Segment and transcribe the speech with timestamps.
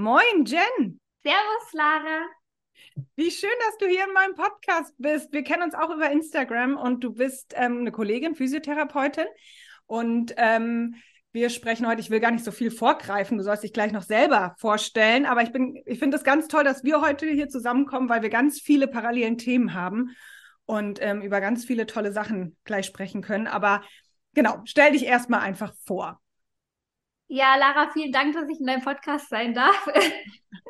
[0.00, 0.98] Moin, Jen.
[1.22, 2.24] Servus, Lara.
[3.16, 5.30] Wie schön, dass du hier in meinem Podcast bist.
[5.30, 9.26] Wir kennen uns auch über Instagram und du bist ähm, eine Kollegin, Physiotherapeutin.
[9.84, 10.94] Und ähm,
[11.32, 14.00] wir sprechen heute, ich will gar nicht so viel vorgreifen, du sollst dich gleich noch
[14.00, 18.08] selber vorstellen, aber ich bin, ich finde es ganz toll, dass wir heute hier zusammenkommen,
[18.08, 20.16] weil wir ganz viele parallelen Themen haben
[20.64, 23.46] und ähm, über ganz viele tolle Sachen gleich sprechen können.
[23.46, 23.82] Aber
[24.32, 26.22] genau, stell dich erstmal einfach vor.
[27.32, 29.88] Ja, Lara, vielen Dank, dass ich in deinem Podcast sein darf.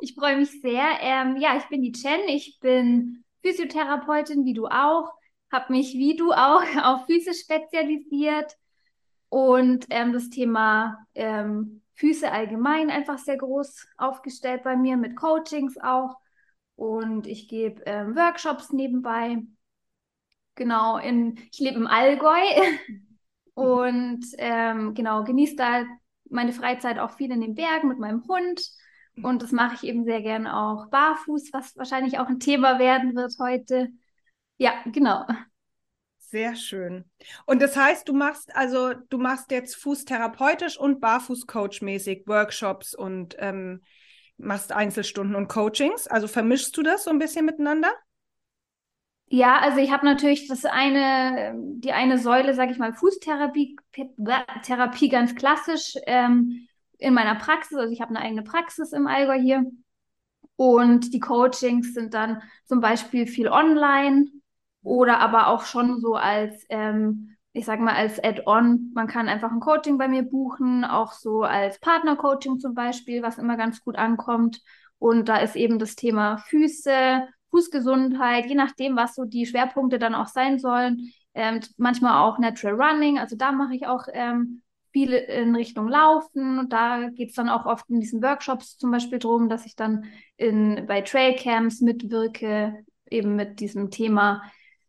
[0.03, 0.83] Ich freue mich sehr.
[1.01, 5.13] Ähm, ja, ich bin die Chen, ich bin Physiotherapeutin, wie du auch,
[5.53, 8.57] habe mich wie du auch auf Füße spezialisiert
[9.29, 15.77] und ähm, das Thema ähm, Füße allgemein einfach sehr groß aufgestellt bei mir mit Coachings
[15.79, 16.17] auch.
[16.77, 19.39] Und ich gebe ähm, Workshops nebenbei.
[20.55, 22.41] Genau, in, ich lebe im Allgäu
[23.55, 25.85] und ähm, genau, genieße da
[26.31, 28.63] meine Freizeit auch viel in den Bergen mit meinem Hund.
[29.23, 33.15] Und das mache ich eben sehr gerne auch barfuß, was wahrscheinlich auch ein Thema werden
[33.15, 33.89] wird heute.
[34.57, 35.27] Ja, genau.
[36.19, 37.05] Sehr schön.
[37.45, 43.83] Und das heißt, du machst also, du machst jetzt fußtherapeutisch und barfuß-coach-mäßig Workshops und ähm,
[44.37, 46.07] machst Einzelstunden und Coachings.
[46.07, 47.91] Also vermischst du das so ein bisschen miteinander?
[49.33, 53.77] Ja, also ich habe natürlich das eine, die eine Säule, sage ich mal, Fußtherapie,
[54.65, 56.67] Therapie ganz klassisch ähm,
[56.99, 57.79] in meiner Praxis.
[57.79, 59.65] Also ich habe eine eigene Praxis im Allgäu hier.
[60.57, 64.27] Und die Coachings sind dann zum Beispiel viel online
[64.83, 68.91] oder aber auch schon so als, ähm, ich sag mal, als Add-on.
[68.95, 73.39] Man kann einfach ein Coaching bei mir buchen, auch so als Partner-Coaching zum Beispiel, was
[73.39, 74.61] immer ganz gut ankommt.
[74.99, 80.15] Und da ist eben das Thema Füße, Fußgesundheit, je nachdem, was so die Schwerpunkte dann
[80.15, 81.13] auch sein sollen.
[81.35, 84.63] Ähm, manchmal auch Natural Running, also da mache ich auch ähm,
[84.93, 86.59] viel in Richtung Laufen.
[86.59, 89.77] Und da geht es dann auch oft in diesen Workshops zum Beispiel darum, dass ich
[89.77, 90.05] dann
[90.37, 94.43] in, bei Trailcamps mitwirke, eben mit diesem Thema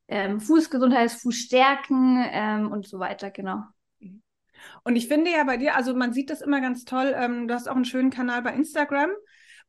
[0.07, 3.63] ähm, Fußgesundheit, Fußstärken ähm, und so weiter, genau.
[4.83, 7.53] Und ich finde ja bei dir, also man sieht das immer ganz toll, ähm, du
[7.53, 9.09] hast auch einen schönen Kanal bei Instagram,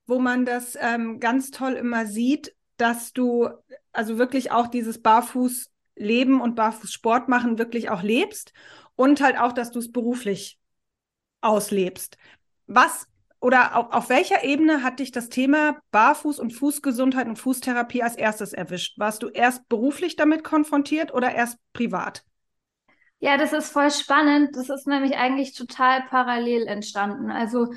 [0.06, 3.48] wo man das ähm, ganz toll immer sieht, dass du
[3.92, 8.52] also wirklich auch dieses Barfußleben und Barfußsport machen wirklich auch lebst
[8.96, 10.58] und halt auch, dass du es beruflich
[11.40, 12.16] auslebst.
[12.66, 13.06] Was
[13.40, 18.16] oder auf, auf welcher Ebene hat dich das Thema Barfuß und Fußgesundheit und Fußtherapie als
[18.16, 18.98] erstes erwischt?
[18.98, 22.24] Warst du erst beruflich damit konfrontiert oder erst privat?
[23.18, 24.56] Ja, das ist voll spannend.
[24.56, 27.30] Das ist nämlich eigentlich total parallel entstanden.
[27.30, 27.72] Also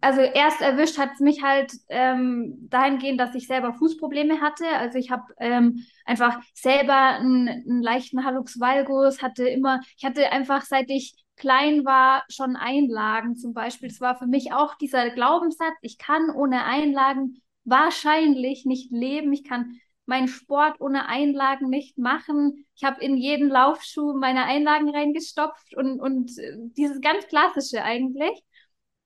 [0.00, 4.66] also erst erwischt hat es mich halt ähm, dahingehend, dass ich selber Fußprobleme hatte.
[4.78, 10.30] Also ich habe ähm, einfach selber einen, einen leichten Hallux valgus, hatte immer, ich hatte
[10.32, 13.88] einfach seit ich klein war schon Einlagen zum Beispiel.
[13.88, 19.32] Das war für mich auch dieser Glaubenssatz, ich kann ohne Einlagen wahrscheinlich nicht leben.
[19.32, 22.64] Ich kann meinen Sport ohne Einlagen nicht machen.
[22.74, 28.42] Ich habe in jeden Laufschuh meine Einlagen reingestopft und, und äh, dieses ganz Klassische eigentlich.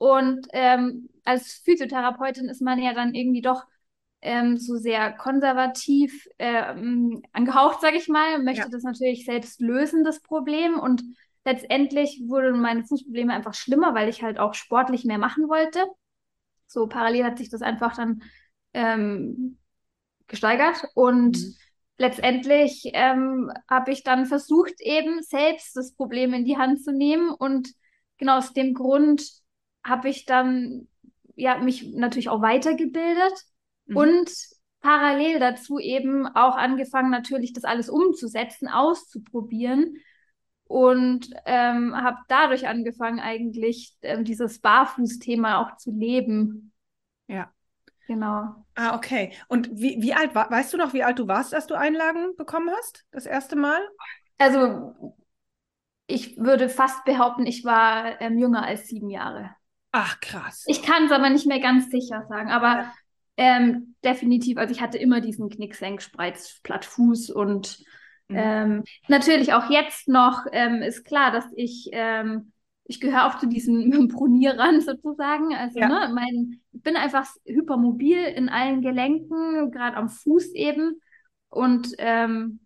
[0.03, 3.63] Und ähm, als Physiotherapeutin ist man ja dann irgendwie doch
[4.21, 8.69] ähm, so sehr konservativ ähm, angehaucht, sage ich mal, möchte ja.
[8.69, 10.77] das natürlich selbst lösen, das Problem.
[10.77, 11.05] Und
[11.45, 15.85] letztendlich wurden meine Fußprobleme einfach schlimmer, weil ich halt auch sportlich mehr machen wollte.
[16.67, 18.25] So parallel hat sich das einfach dann
[18.75, 19.57] ähm,
[20.27, 21.55] gesteigert und mhm.
[21.99, 27.31] letztendlich ähm, habe ich dann versucht, eben selbst das Problem in die Hand zu nehmen
[27.31, 27.69] und
[28.19, 29.42] genau aus dem Grund
[29.85, 30.89] habe ich dann
[31.35, 33.35] ja mich natürlich auch weitergebildet
[33.87, 33.97] mhm.
[33.97, 34.31] und
[34.81, 39.97] parallel dazu eben auch angefangen, natürlich das alles umzusetzen, auszuprobieren
[40.65, 46.73] und ähm, habe dadurch angefangen, eigentlich ähm, dieses Barfuß-Thema auch zu leben.
[47.29, 47.53] Ja.
[48.09, 48.65] Genau.
[48.75, 49.33] Ah, okay.
[49.49, 52.35] Und wie, wie alt war, weißt du noch, wie alt du warst, als du Einlagen
[52.37, 53.81] bekommen hast, das erste Mal?
[54.39, 55.17] Also,
[56.07, 59.55] ich würde fast behaupten, ich war ähm, jünger als sieben Jahre.
[59.93, 60.65] Ach, krass.
[60.67, 62.93] Ich kann es aber nicht mehr ganz sicher sagen, aber ja.
[63.37, 67.79] ähm, definitiv, also ich hatte immer diesen Knicksenk, Spreiz, Plattfuß und
[68.29, 68.37] mhm.
[68.37, 72.53] ähm, natürlich auch jetzt noch ähm, ist klar, dass ich, ähm,
[72.85, 75.55] ich gehöre auch zu diesen Pronierern sozusagen.
[75.55, 75.89] Also ja.
[75.89, 81.01] ne, mein, ich bin einfach hypermobil in allen Gelenken, gerade am Fuß eben.
[81.51, 82.61] Und ähm,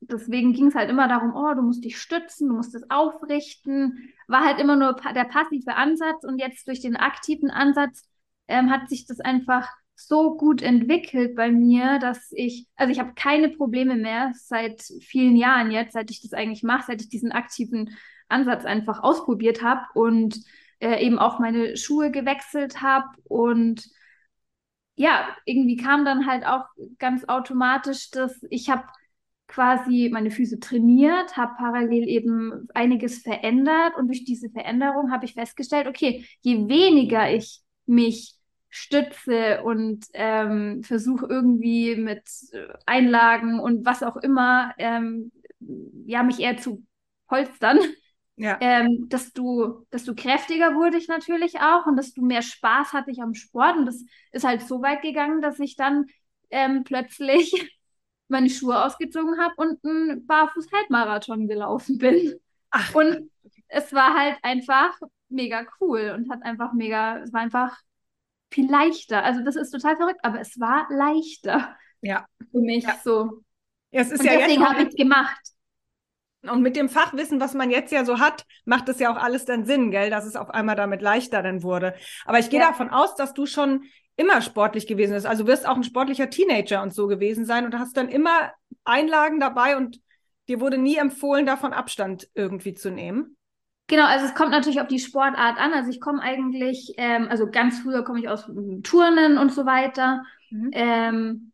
[0.00, 4.12] deswegen ging es halt immer darum, oh, du musst dich stützen, du musst es aufrichten.
[4.28, 8.08] War halt immer nur der passive Ansatz und jetzt durch den aktiven Ansatz
[8.48, 13.12] ähm, hat sich das einfach so gut entwickelt bei mir, dass ich, also ich habe
[13.14, 17.32] keine Probleme mehr seit vielen Jahren jetzt, seit ich das eigentlich mache, seit ich diesen
[17.32, 17.96] aktiven
[18.28, 20.40] Ansatz einfach ausprobiert habe und
[20.78, 23.90] äh, eben auch meine Schuhe gewechselt habe und
[24.94, 26.64] ja, irgendwie kam dann halt auch
[26.98, 28.84] ganz automatisch, dass ich habe
[29.50, 35.34] quasi meine Füße trainiert, habe parallel eben einiges verändert und durch diese Veränderung habe ich
[35.34, 38.34] festgestellt, okay, je weniger ich mich
[38.68, 42.22] stütze und ähm, versuche irgendwie mit
[42.86, 45.32] Einlagen und was auch immer, ähm,
[46.06, 46.84] ja, mich eher zu
[47.26, 47.80] polstern,
[48.36, 48.56] ja.
[48.60, 53.34] ähm, desto, desto kräftiger wurde ich natürlich auch und desto mehr Spaß hatte ich am
[53.34, 53.78] Sport.
[53.78, 56.06] Und das ist halt so weit gegangen, dass ich dann
[56.50, 57.79] ähm, plötzlich
[58.30, 62.34] meine Schuhe ausgezogen habe und einen Barfuß-Halbmarathon gelaufen bin.
[62.70, 62.94] Ach.
[62.94, 63.30] Und
[63.68, 64.98] es war halt einfach
[65.28, 67.78] mega cool und hat einfach mega, es war einfach
[68.50, 69.22] viel leichter.
[69.22, 71.76] Also das ist total verrückt, aber es war leichter.
[72.00, 72.26] Ja.
[72.50, 72.96] Für mich ja.
[73.02, 73.42] so.
[73.90, 75.40] Ja, es ist und ja deswegen habe ich es gemacht.
[76.42, 79.44] Und mit dem Fachwissen, was man jetzt ja so hat, macht es ja auch alles
[79.44, 81.94] dann Sinn, gell, dass es auf einmal damit leichter dann wurde.
[82.24, 82.68] Aber ich gehe ja.
[82.68, 83.84] davon aus, dass du schon
[84.20, 85.26] immer sportlich gewesen bist.
[85.26, 88.52] Also wirst auch ein sportlicher Teenager und so gewesen sein und hast dann immer
[88.84, 90.00] Einlagen dabei und
[90.48, 93.36] dir wurde nie empfohlen, davon Abstand irgendwie zu nehmen.
[93.86, 95.72] Genau, also es kommt natürlich auf die Sportart an.
[95.72, 98.44] Also ich komme eigentlich, ähm, also ganz früher komme ich aus
[98.82, 100.22] Turnen und so weiter.
[100.50, 100.70] Mhm.
[100.72, 101.52] Ähm,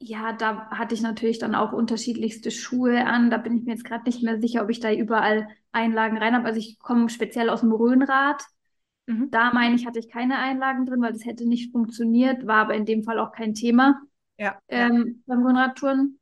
[0.00, 3.30] ja, da hatte ich natürlich dann auch unterschiedlichste Schuhe an.
[3.30, 6.34] Da bin ich mir jetzt gerade nicht mehr sicher, ob ich da überall Einlagen rein
[6.34, 6.46] habe.
[6.46, 8.42] Also ich komme speziell aus dem Rhönrad.
[9.08, 9.30] Mhm.
[9.30, 12.74] Da meine ich, hatte ich keine Einlagen drin, weil das hätte nicht funktioniert, war aber
[12.74, 14.00] in dem Fall auch kein Thema
[14.36, 16.18] ja, ähm, beim Rhönradtouren.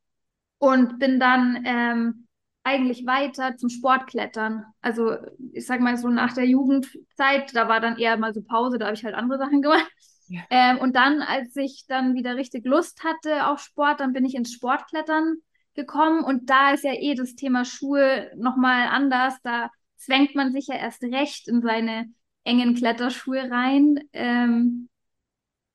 [0.58, 2.28] Und bin dann ähm,
[2.62, 4.64] eigentlich weiter zum Sportklettern.
[4.80, 5.16] Also
[5.52, 8.86] ich sag mal so nach der Jugendzeit, da war dann eher mal so Pause, da
[8.86, 9.90] habe ich halt andere Sachen gemacht.
[10.28, 10.42] Ja.
[10.50, 14.34] Ähm, und dann, als ich dann wieder richtig Lust hatte auf Sport, dann bin ich
[14.34, 15.36] ins Sportklettern
[15.74, 19.34] gekommen und da ist ja eh das Thema Schuhe nochmal anders.
[19.42, 22.06] Da zwängt man sich ja erst recht in seine
[22.46, 24.00] engen Kletterschuhe rein.
[24.12, 24.88] Ähm,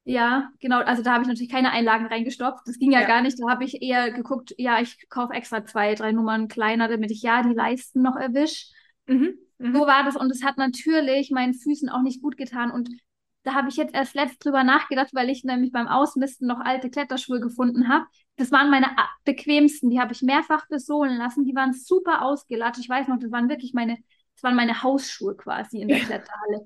[0.04, 0.80] ja, genau.
[0.80, 2.68] Also da habe ich natürlich keine Einlagen reingestopft.
[2.68, 3.08] Das ging ja, ja.
[3.08, 3.38] gar nicht.
[3.40, 7.22] Da habe ich eher geguckt, ja, ich kaufe extra zwei, drei Nummern kleiner, damit ich
[7.22, 8.74] ja die Leisten noch erwische.
[9.06, 9.36] Mhm.
[9.60, 9.74] Mhm.
[9.74, 10.16] So war das.
[10.16, 12.72] Und es hat natürlich meinen Füßen auch nicht gut getan.
[12.72, 12.90] Und
[13.44, 16.90] da habe ich jetzt erst letzt drüber nachgedacht, weil ich nämlich beim Ausmisten noch alte
[16.90, 18.06] Kletterschuhe gefunden habe.
[18.38, 18.88] Das waren meine
[19.24, 19.90] bequemsten.
[19.90, 21.46] Die habe ich mehrfach besohlen lassen.
[21.46, 22.82] Die waren super ausgelatscht.
[22.82, 23.98] Ich weiß noch, das waren wirklich meine,
[24.42, 26.66] das waren meine Hausschuhe quasi in der Kletterhalle.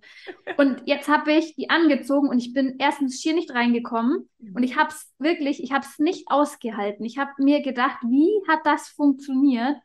[0.57, 4.29] Und jetzt habe ich die angezogen und ich bin erstens schier nicht reingekommen.
[4.53, 7.05] Und ich habe es wirklich, ich habe es nicht ausgehalten.
[7.05, 9.75] Ich habe mir gedacht, wie hat das funktioniert?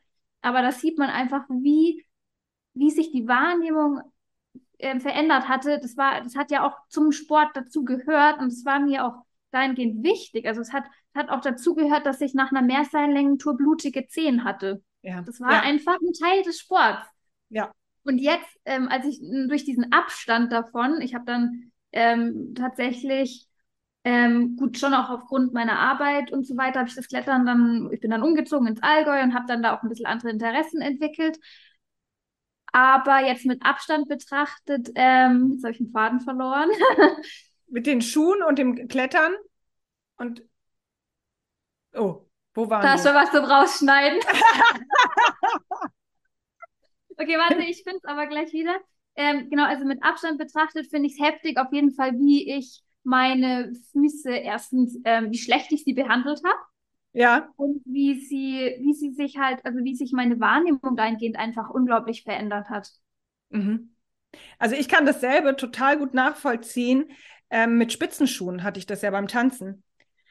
[0.41, 2.05] Aber da sieht man einfach, wie,
[2.73, 3.99] wie sich die Wahrnehmung
[4.77, 8.63] äh, verändert hatte, das war, das hat ja auch zum Sport dazu gehört und es
[8.63, 10.47] war mir auch dahingehend wichtig.
[10.47, 14.81] Also es hat, hat auch dazu gehört, dass ich nach einer Mehrseillängentour blutige Zehen hatte.
[15.01, 15.21] Ja.
[15.21, 15.61] Das war ja.
[15.61, 17.05] einfach ein Teil des Sports.
[17.49, 17.71] Ja.
[18.03, 23.47] Und jetzt, ähm, als ich durch diesen Abstand davon, ich habe dann ähm, tatsächlich
[24.03, 27.89] ähm, gut, schon auch aufgrund meiner Arbeit und so weiter habe ich das Klettern dann,
[27.91, 30.81] ich bin dann umgezogen ins Allgäu und habe dann da auch ein bisschen andere Interessen
[30.81, 31.37] entwickelt.
[32.73, 36.69] Aber jetzt mit Abstand betrachtet, ähm, jetzt habe ich den Faden verloren.
[37.67, 39.33] mit den Schuhen und dem Klettern
[40.17, 40.43] und
[41.93, 44.19] oh, wo waren Da ist schon was zum Rausschneiden.
[47.17, 48.75] okay, warte, ich finde es aber gleich wieder.
[49.15, 52.81] Ähm, genau, also mit Abstand betrachtet finde ich es heftig auf jeden Fall, wie ich
[53.03, 56.59] meine Füße erstens, ähm, wie schlecht ich sie behandelt habe.
[57.13, 57.49] Ja.
[57.57, 62.23] Und wie sie, wie sie sich halt, also wie sich meine Wahrnehmung dahingehend einfach unglaublich
[62.23, 62.89] verändert hat.
[63.49, 63.95] Mhm.
[64.59, 67.11] Also ich kann dasselbe total gut nachvollziehen.
[67.49, 69.83] Ähm, mit Spitzenschuhen hatte ich das ja beim Tanzen.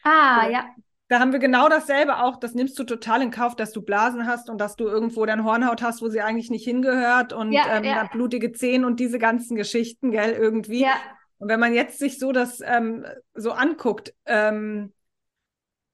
[0.03, 0.51] Ah, so.
[0.53, 0.75] ja.
[1.11, 2.37] Da haben wir genau dasselbe auch.
[2.37, 5.43] Das nimmst du total in Kauf, dass du Blasen hast und dass du irgendwo dein
[5.43, 8.05] Hornhaut hast, wo sie eigentlich nicht hingehört und ja, ähm, ja.
[8.13, 10.83] blutige Zehen und diese ganzen Geschichten, gell, irgendwie.
[10.83, 10.95] Ja.
[11.39, 14.93] Und wenn man jetzt sich so das ähm, so anguckt, ähm,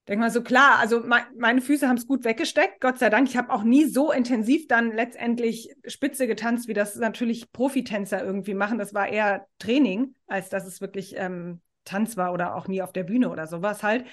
[0.08, 3.28] Denk mal so, klar, also me meine Füße haben es gut weggesteckt, Gott sei Dank.
[3.28, 8.54] Ich habe auch nie so intensiv dann letztendlich Spitze getanzt, wie das natürlich Profitänzer irgendwie
[8.54, 8.78] machen.
[8.78, 12.92] Das war eher Training, als dass es wirklich ähm, Tanz war oder auch nie auf
[12.92, 14.04] der Bühne oder sowas halt.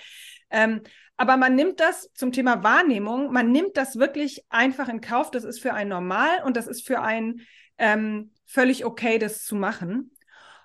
[0.50, 0.82] Ähm,
[1.18, 5.32] aber man nimmt das zum Thema Wahrnehmung, man nimmt das wirklich einfach in Kauf.
[5.32, 7.42] Das ist für einen normal und das ist für einen
[7.78, 10.16] ähm, völlig okay, das zu machen.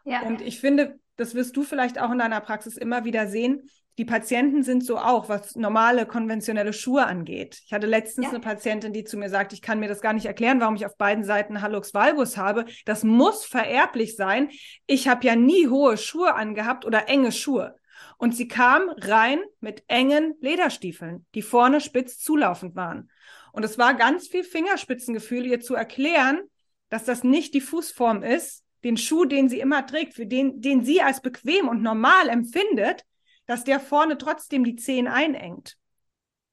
[0.04, 0.22] Ja.
[0.22, 4.04] Und ich finde, das wirst du vielleicht auch in deiner Praxis immer wieder sehen die
[4.04, 7.60] Patienten sind so auch, was normale konventionelle Schuhe angeht.
[7.66, 8.30] Ich hatte letztens ja.
[8.30, 10.86] eine Patientin, die zu mir sagt, ich kann mir das gar nicht erklären, warum ich
[10.86, 12.64] auf beiden Seiten Hallux valgus habe.
[12.84, 14.50] Das muss vererblich sein.
[14.86, 17.74] Ich habe ja nie hohe Schuhe angehabt oder enge Schuhe.
[18.18, 23.10] Und sie kam rein mit engen Lederstiefeln, die vorne spitz zulaufend waren.
[23.52, 26.42] Und es war ganz viel Fingerspitzengefühl, ihr zu erklären,
[26.88, 30.84] dass das nicht die Fußform ist, den Schuh, den sie immer trägt, für den, den
[30.84, 33.04] sie als bequem und normal empfindet,
[33.48, 35.76] dass der vorne trotzdem die Zehen einengt.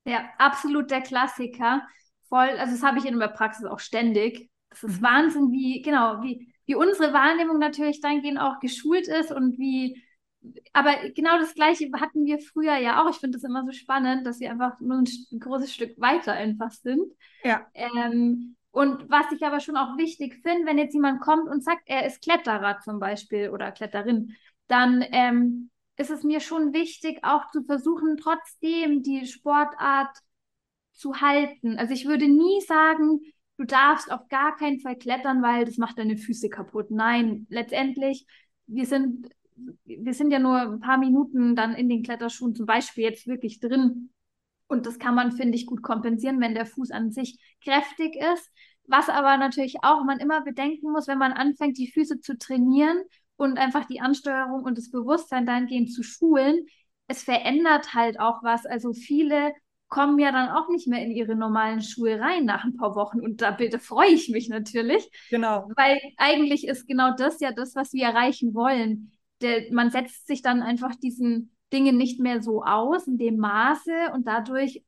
[0.05, 1.85] Ja, absolut der Klassiker.
[2.29, 4.49] Voll, also das habe ich in der Praxis auch ständig.
[4.69, 5.05] Das ist mhm.
[5.05, 10.01] Wahnsinn, wie, genau, wie, wie unsere Wahrnehmung natürlich dahingehend auch geschult ist und wie,
[10.71, 13.09] aber genau das Gleiche hatten wir früher ja auch.
[13.09, 16.31] Ich finde das immer so spannend, dass wir einfach nur ein, ein großes Stück weiter
[16.31, 17.11] einfach sind.
[17.43, 17.67] Ja.
[17.73, 21.83] Ähm, und was ich aber schon auch wichtig finde, wenn jetzt jemand kommt und sagt,
[21.85, 24.35] er ist Kletterer zum Beispiel oder Kletterin,
[24.67, 30.17] dann ähm, ist es mir schon wichtig, auch zu versuchen, trotzdem die Sportart
[30.93, 31.77] zu halten.
[31.77, 33.21] Also ich würde nie sagen,
[33.57, 36.91] du darfst auf gar keinen Fall klettern, weil das macht deine Füße kaputt.
[36.91, 38.25] Nein, letztendlich,
[38.67, 39.29] wir sind,
[39.85, 43.59] wir sind ja nur ein paar Minuten dann in den Kletterschuhen zum Beispiel jetzt wirklich
[43.59, 44.09] drin.
[44.67, 48.51] Und das kann man, finde ich, gut kompensieren, wenn der Fuß an sich kräftig ist.
[48.87, 52.97] Was aber natürlich auch man immer bedenken muss, wenn man anfängt, die Füße zu trainieren
[53.37, 56.65] und einfach die Ansteuerung und das Bewusstsein dahingehend zu schulen,
[57.07, 58.65] es verändert halt auch was.
[58.65, 59.53] Also viele
[59.87, 63.19] kommen ja dann auch nicht mehr in ihre normalen Schuhe rein nach ein paar Wochen.
[63.19, 65.09] Und da bitte freue ich mich natürlich.
[65.29, 65.69] Genau.
[65.75, 69.11] Weil eigentlich ist genau das ja das, was wir erreichen wollen.
[69.41, 74.11] Der, man setzt sich dann einfach diesen Dingen nicht mehr so aus in dem Maße
[74.13, 74.83] und dadurch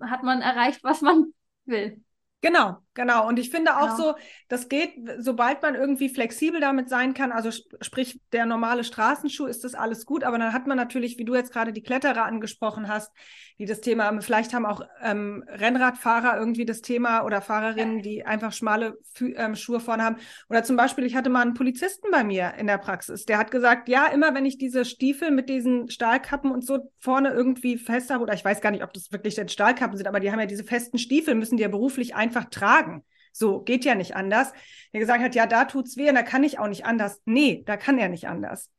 [0.00, 1.32] hat man erreicht, was man
[1.66, 2.02] will.
[2.40, 3.28] Genau, genau.
[3.28, 4.12] Und ich finde auch genau.
[4.12, 4.14] so,
[4.48, 9.46] das geht, sobald man irgendwie flexibel damit sein kann, also sp sprich der normale Straßenschuh,
[9.46, 10.24] ist das alles gut.
[10.24, 13.12] Aber dann hat man natürlich, wie du jetzt gerade die Kletterer angesprochen hast,
[13.58, 14.20] die das Thema haben.
[14.20, 19.54] Vielleicht haben auch ähm, Rennradfahrer irgendwie das Thema oder Fahrerinnen, die einfach schmale Fü ähm,
[19.54, 20.16] Schuhe vorne haben.
[20.48, 23.52] Oder zum Beispiel, ich hatte mal einen Polizisten bei mir in der Praxis, der hat
[23.52, 28.10] gesagt, ja, immer wenn ich diese Stiefel mit diesen Stahlkappen und so vorne irgendwie fest
[28.10, 30.40] habe, oder ich weiß gar nicht, ob das wirklich denn Stahlkappen sind, aber die haben
[30.40, 32.83] ja diese festen Stiefel, müssen die ja beruflich einfach tragen.
[33.32, 34.52] So, geht ja nicht anders.
[34.92, 37.20] Der gesagt hat, ja, da tut's weh und da kann ich auch nicht anders.
[37.24, 38.70] Nee, da kann er nicht anders.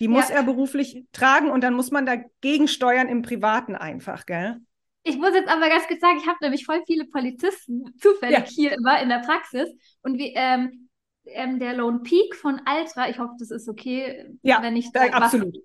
[0.00, 0.36] Die muss ja.
[0.36, 4.58] er beruflich tragen und dann muss man dagegen steuern im Privaten einfach, gell?
[5.04, 8.44] Ich muss jetzt aber ganz kurz sagen, ich habe nämlich voll viele Polizisten zufällig ja.
[8.44, 9.68] hier immer in der Praxis
[10.02, 10.88] und wie ähm,
[11.24, 15.02] ähm, der Lone Peak von Altra, ich hoffe, das ist okay, ja, wenn ich da,
[15.06, 15.56] absolut.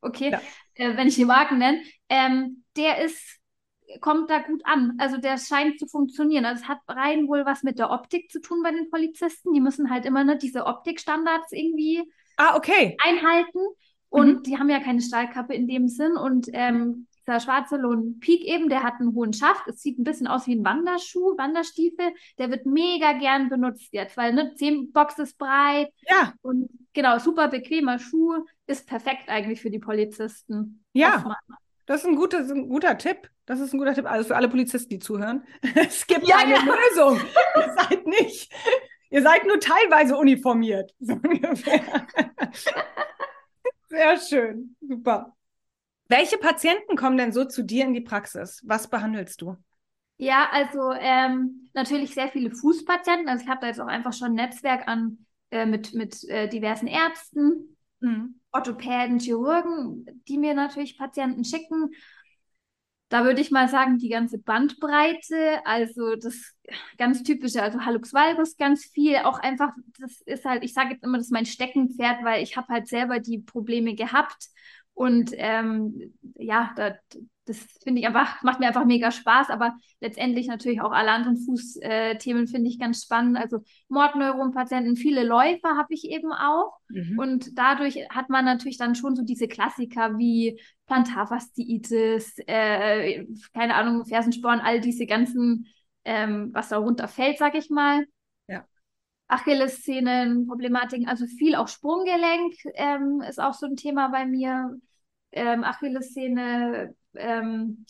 [0.00, 0.40] okay, ja.
[0.74, 3.38] äh, wenn ich die Marken nenne, ähm, der ist
[4.00, 4.94] kommt da gut an.
[4.98, 6.44] Also der scheint zu funktionieren.
[6.44, 9.52] Also es hat rein wohl was mit der Optik zu tun bei den Polizisten.
[9.52, 12.02] Die müssen halt immer ne, diese Optikstandards irgendwie
[12.36, 12.96] ah, okay.
[13.02, 13.58] einhalten.
[14.08, 14.42] Und mhm.
[14.42, 16.16] die haben ja keine Stahlkappe in dem Sinn.
[16.16, 19.66] Und ähm, dieser schwarze Lohn Peak eben, der hat einen hohen Schaft.
[19.66, 22.12] Es sieht ein bisschen aus wie ein Wanderschuh, Wanderstiefel.
[22.38, 25.92] Der wird mega gern benutzt jetzt, weil ne, Zehenbox ist breit.
[26.08, 26.34] Ja.
[26.42, 28.44] Und genau, super bequemer Schuh.
[28.66, 30.84] Ist perfekt eigentlich für die Polizisten.
[30.92, 31.36] Ja.
[31.86, 33.30] Das ist ein guter, ein guter Tipp.
[33.46, 34.06] Das ist ein guter Tipp.
[34.06, 35.44] Also für alle Polizisten, die zuhören.
[35.74, 36.60] Es gibt ja, eine ja.
[36.60, 37.20] Lösung.
[37.56, 38.52] ihr seid nicht,
[39.10, 40.92] ihr seid nur teilweise uniformiert.
[40.98, 41.80] So ungefähr.
[43.88, 44.76] Sehr schön.
[44.80, 45.36] Super.
[46.08, 48.62] Welche Patienten kommen denn so zu dir in die Praxis?
[48.64, 49.56] Was behandelst du?
[50.18, 53.28] Ja, also ähm, natürlich sehr viele Fußpatienten.
[53.28, 56.48] Also ich habe da jetzt auch einfach schon ein Netzwerk an äh, mit, mit äh,
[56.48, 58.40] diversen Ärzten, mhm.
[58.52, 61.90] Orthopäden, Chirurgen, die mir natürlich Patienten schicken.
[63.08, 66.54] Da würde ich mal sagen, die ganze Bandbreite, also das
[66.98, 71.04] ganz typische, also Hallux valgus ganz viel, auch einfach, das ist halt, ich sage jetzt
[71.04, 74.48] immer, das ist mein Steckenpferd, weil ich habe halt selber die Probleme gehabt
[74.96, 76.94] und ähm, ja, da,
[77.44, 81.36] das finde ich einfach, macht mir einfach mega Spaß, aber letztendlich natürlich auch alle anderen
[81.36, 83.36] Fußthemen äh, finde ich ganz spannend.
[83.36, 86.78] Also Mordneuronpatienten, viele Läufer habe ich eben auch.
[86.88, 87.18] Mhm.
[87.18, 94.06] Und dadurch hat man natürlich dann schon so diese Klassiker wie Plantarfasziitis, äh, keine Ahnung,
[94.06, 95.66] Fersensporn, all diese ganzen,
[96.06, 98.06] ähm, was da runterfällt, sag ich mal.
[98.48, 98.64] Ja.
[99.28, 104.78] Achillessehnen, Problematiken, also viel auch Sprunggelenk ähm, ist auch so ein Thema bei mir.
[105.36, 107.84] Ähm, Achillessehne, ähm,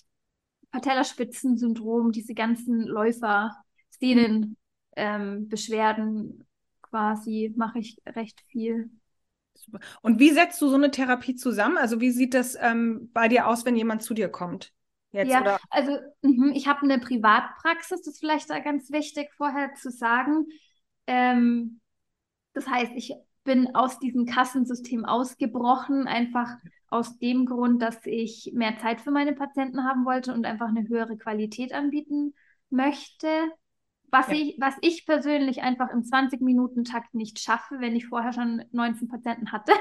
[0.73, 4.57] Patellaspitzensyndrom, diese ganzen Läufer-Szenen,
[4.97, 6.45] ähm, Beschwerden
[6.83, 8.91] quasi, mache ich recht viel.
[10.03, 11.79] Und wie setzt du so eine Therapie zusammen?
[11.79, 14.73] Also wie sieht das ähm, bei dir aus, wenn jemand zu dir kommt?
[15.13, 15.59] Jetzt, ja, oder?
[15.71, 20.47] also mh, ich habe eine Privatpraxis, das ist vielleicht da ganz wichtig vorher zu sagen.
[21.07, 21.81] Ähm,
[22.53, 26.57] das heißt, ich bin aus diesem Kassensystem ausgebrochen, einfach
[26.89, 30.89] aus dem Grund, dass ich mehr Zeit für meine Patienten haben wollte und einfach eine
[30.89, 32.35] höhere Qualität anbieten
[32.71, 33.29] möchte.
[34.11, 34.35] Was, ja.
[34.35, 39.51] ich, was ich persönlich einfach im 20-Minuten-Takt nicht schaffe, wenn ich vorher schon 19 Patienten
[39.51, 39.73] hatte.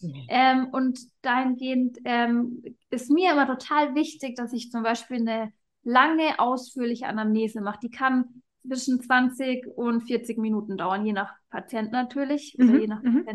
[0.00, 0.26] Mhm.
[0.28, 5.52] Ähm, und dahingehend ähm, ist mir immer total wichtig, dass ich zum Beispiel eine
[5.82, 7.80] lange, ausführliche Anamnese mache.
[7.82, 12.68] Die kann zwischen 20 und 40 Minuten dauern, je nach Patient natürlich mhm.
[12.68, 13.26] oder je nach mhm.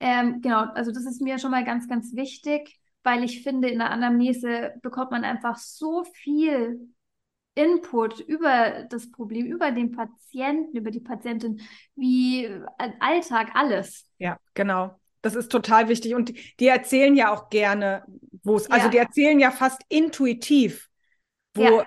[0.00, 3.78] Ähm, genau, also das ist mir schon mal ganz, ganz wichtig, weil ich finde, in
[3.78, 6.92] der Anamnese bekommt man einfach so viel
[7.54, 11.60] Input über das Problem, über den Patienten, über die Patientin,
[11.94, 12.62] wie äh,
[13.00, 14.04] Alltag, alles.
[14.18, 15.00] Ja, genau.
[15.22, 16.14] Das ist total wichtig.
[16.14, 18.04] Und die erzählen ja auch gerne,
[18.42, 18.76] wo es, also ja.
[18.76, 20.88] also die erzählen ja fast intuitiv,
[21.54, 21.86] wo ja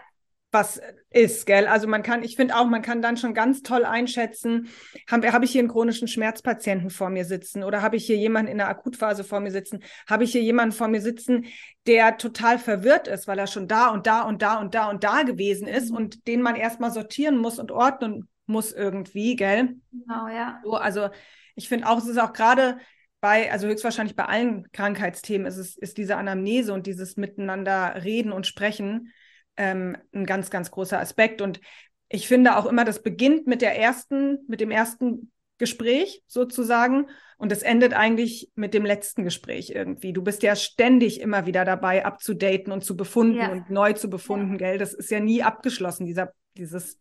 [0.51, 1.65] was ist, gell?
[1.65, 4.69] Also man kann, ich finde auch, man kann dann schon ganz toll einschätzen,
[5.09, 8.51] habe hab ich hier einen chronischen Schmerzpatienten vor mir sitzen oder habe ich hier jemanden
[8.51, 9.83] in der Akutphase vor mir sitzen?
[10.07, 11.45] Habe ich hier jemanden vor mir sitzen,
[11.87, 15.03] der total verwirrt ist, weil er schon da und da und da und da und
[15.03, 15.97] da gewesen ist mhm.
[15.97, 19.75] und den man erstmal sortieren muss und ordnen muss irgendwie, gell?
[19.91, 20.59] Genau, ja.
[20.63, 21.09] So, also
[21.55, 22.77] ich finde auch, es ist auch gerade
[23.19, 28.31] bei, also höchstwahrscheinlich bei allen Krankheitsthemen ist es, ist diese Anamnese und dieses Miteinander reden
[28.31, 29.11] und sprechen
[29.59, 31.41] ähm, ein ganz, ganz großer Aspekt.
[31.41, 31.59] Und
[32.07, 37.51] ich finde auch immer, das beginnt mit der ersten, mit dem ersten Gespräch sozusagen und
[37.51, 40.13] es endet eigentlich mit dem letzten Gespräch irgendwie.
[40.13, 43.51] Du bist ja ständig immer wieder dabei, abzudaten und zu befunden ja.
[43.51, 44.57] und neu zu befunden, ja.
[44.57, 44.77] gell?
[44.77, 46.97] Das ist ja nie abgeschlossen, dieser, dieses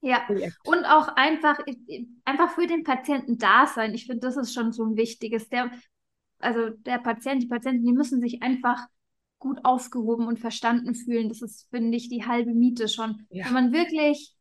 [0.00, 0.56] ja, Projekt.
[0.64, 1.58] und auch einfach,
[2.24, 3.92] einfach für den Patienten da sein.
[3.92, 5.50] Ich finde, das ist schon so ein wichtiges.
[5.50, 5.70] Der,
[6.38, 8.86] also der Patient, die Patienten, die müssen sich einfach
[9.38, 11.28] gut aufgehoben und verstanden fühlen.
[11.28, 13.26] Das ist, finde ich, die halbe Miete schon.
[13.30, 13.46] Ja.
[13.46, 14.34] Wenn man wirklich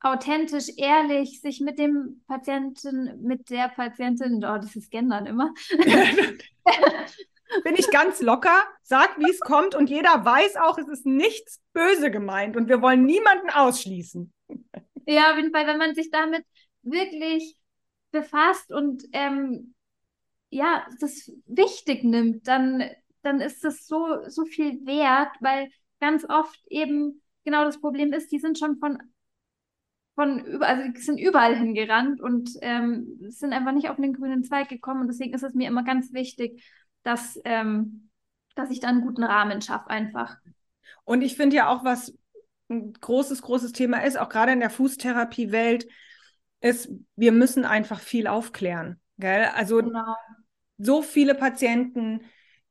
[0.00, 5.54] authentisch, ehrlich sich mit dem Patienten, mit der Patientin, oh, das ist Gendern immer.
[7.64, 11.60] Bin ich ganz locker, sag, wie es kommt und jeder weiß auch, es ist nichts
[11.74, 14.32] böse gemeint und wir wollen niemanden ausschließen.
[15.06, 16.44] Ja, auf jeden Fall, wenn man sich damit
[16.82, 17.56] wirklich
[18.10, 19.74] befasst und ähm,
[20.50, 22.90] ja, das wichtig nimmt, dann
[23.22, 28.30] dann ist das so, so viel wert, weil ganz oft eben genau das Problem ist,
[28.32, 28.98] die sind schon von,
[30.14, 34.44] von über, also die sind überall hingerannt und ähm, sind einfach nicht auf den grünen
[34.44, 35.02] Zweig gekommen.
[35.02, 36.62] Und deswegen ist es mir immer ganz wichtig,
[37.02, 38.10] dass, ähm,
[38.54, 40.36] dass ich da einen guten Rahmen schaffe, einfach.
[41.04, 42.16] Und ich finde ja auch, was
[42.68, 45.86] ein großes, großes Thema ist, auch gerade in der Fußtherapie-Welt,
[46.60, 49.00] ist, wir müssen einfach viel aufklären.
[49.18, 49.46] Gell?
[49.54, 50.14] Also genau.
[50.78, 52.22] so viele Patienten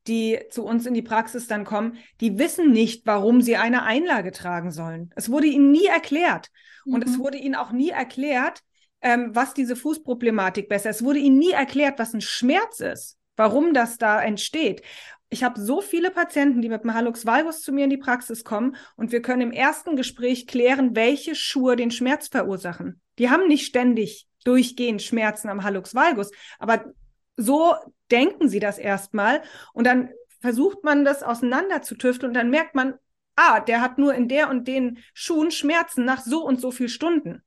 [0.06, 4.32] die zu uns in die Praxis dann kommen, die wissen nicht, warum sie eine Einlage
[4.32, 5.10] tragen sollen.
[5.16, 6.48] Es wurde ihnen nie erklärt.
[6.84, 6.94] Mhm.
[6.94, 7.20] Und es mhm.
[7.20, 8.62] wurde ihnen auch nie erklärt,
[9.00, 10.96] ähm, was diese Fußproblematik besser ist.
[10.96, 14.82] Es wurde ihnen nie erklärt, was ein Schmerz ist, warum das da entsteht.
[15.28, 18.44] Ich habe so viele Patienten, die mit dem Hallux valgus zu mir in die Praxis
[18.44, 23.00] kommen und wir können im ersten Gespräch klären, welche Schuhe den Schmerz verursachen.
[23.18, 26.92] Die haben nicht ständig durchgehend Schmerzen am Hallux valgus, aber
[27.36, 27.74] so
[28.10, 29.42] denken sie das erstmal
[29.72, 32.94] und dann versucht man das auseinander zu tüfteln und dann merkt man,
[33.36, 36.88] ah, der hat nur in der und den Schuhen Schmerzen nach so und so viel
[36.88, 37.42] Stunden.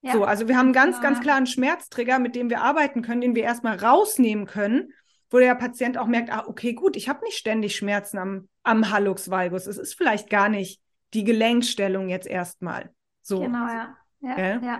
[0.00, 0.12] Ja.
[0.12, 3.34] So, also wir haben ganz, ganz klar einen Schmerztrigger, mit dem wir arbeiten können, den
[3.34, 4.92] wir erstmal rausnehmen können,
[5.30, 8.90] wo der Patient auch merkt, ah, okay, gut, ich habe nicht ständig Schmerzen am, am
[8.90, 9.66] Hallux valgus.
[9.66, 10.80] Es ist vielleicht gar nicht
[11.14, 12.92] die Gelenkstellung jetzt erstmal.
[13.22, 13.40] So.
[13.40, 13.96] Genau, ja.
[14.20, 14.60] Ja, ja.
[14.60, 14.78] Ja,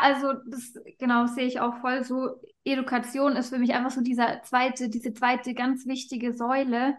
[0.00, 2.40] also das genau sehe ich auch voll so.
[2.64, 6.96] Education ist für mich einfach so dieser zweite, diese zweite ganz wichtige Säule.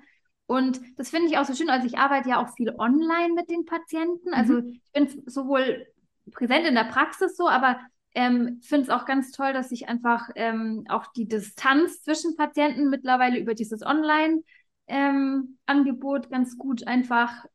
[0.47, 1.69] Und das finde ich auch so schön.
[1.69, 4.33] Also ich arbeite ja auch viel online mit den Patienten.
[4.33, 4.67] Also mhm.
[4.67, 5.85] ich bin sowohl
[6.31, 7.79] präsent in der Praxis so, aber
[8.13, 12.89] ähm, finde es auch ganz toll, dass ich einfach ähm, auch die Distanz zwischen Patienten
[12.89, 17.45] mittlerweile über dieses Online-Angebot ähm, ganz gut einfach,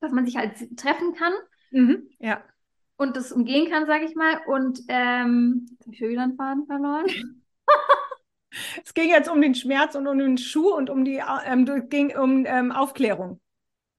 [0.00, 1.32] dass man sich halt treffen kann.
[1.70, 2.42] Mhm, ja
[2.96, 4.40] und das umgehen kann, sage ich mal.
[4.46, 7.06] Und ähm, jetzt habe ich wieder einen Faden verloren.
[8.84, 12.16] es ging jetzt um den Schmerz und um den Schuh und um die ähm, ging
[12.16, 13.40] um ähm, Aufklärung.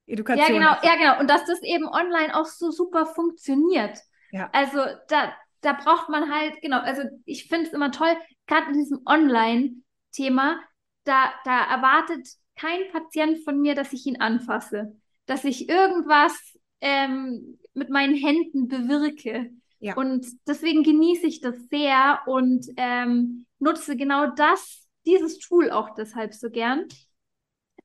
[0.05, 0.45] Education.
[0.45, 1.19] Ja, genau, ja, genau.
[1.19, 3.99] Und dass das eben online auch so super funktioniert.
[4.31, 4.49] Ja.
[4.51, 8.15] Also da, da braucht man halt, genau, also ich finde es immer toll,
[8.47, 10.59] gerade in diesem Online-Thema,
[11.05, 17.59] da, da erwartet kein Patient von mir, dass ich ihn anfasse, dass ich irgendwas ähm,
[17.73, 19.51] mit meinen Händen bewirke.
[19.79, 19.95] Ja.
[19.95, 26.33] Und deswegen genieße ich das sehr und ähm, nutze genau das, dieses Tool auch deshalb
[26.33, 26.87] so gern,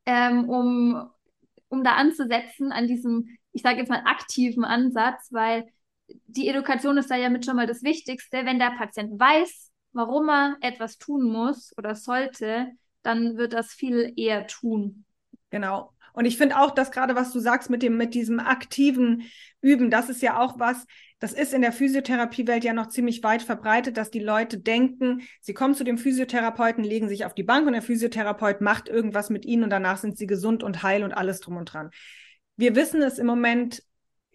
[0.06, 1.10] ähm, um,
[1.68, 5.66] um da anzusetzen an diesem, ich sage jetzt mal, aktiven Ansatz, weil
[6.26, 8.44] die Education ist da ja mit schon mal das Wichtigste.
[8.44, 12.70] Wenn der Patient weiß, warum er etwas tun muss oder sollte,
[13.02, 15.04] dann wird das viel eher tun.
[15.50, 15.92] Genau.
[16.12, 19.22] Und ich finde auch, dass gerade was du sagst mit dem, mit diesem aktiven
[19.60, 20.86] Üben, das ist ja auch was,
[21.18, 25.54] das ist in der Physiotherapiewelt ja noch ziemlich weit verbreitet, dass die Leute denken, sie
[25.54, 29.44] kommen zu dem Physiotherapeuten, legen sich auf die Bank und der Physiotherapeut macht irgendwas mit
[29.44, 31.90] ihnen und danach sind sie gesund und heil und alles drum und dran.
[32.56, 33.82] Wir wissen es im Moment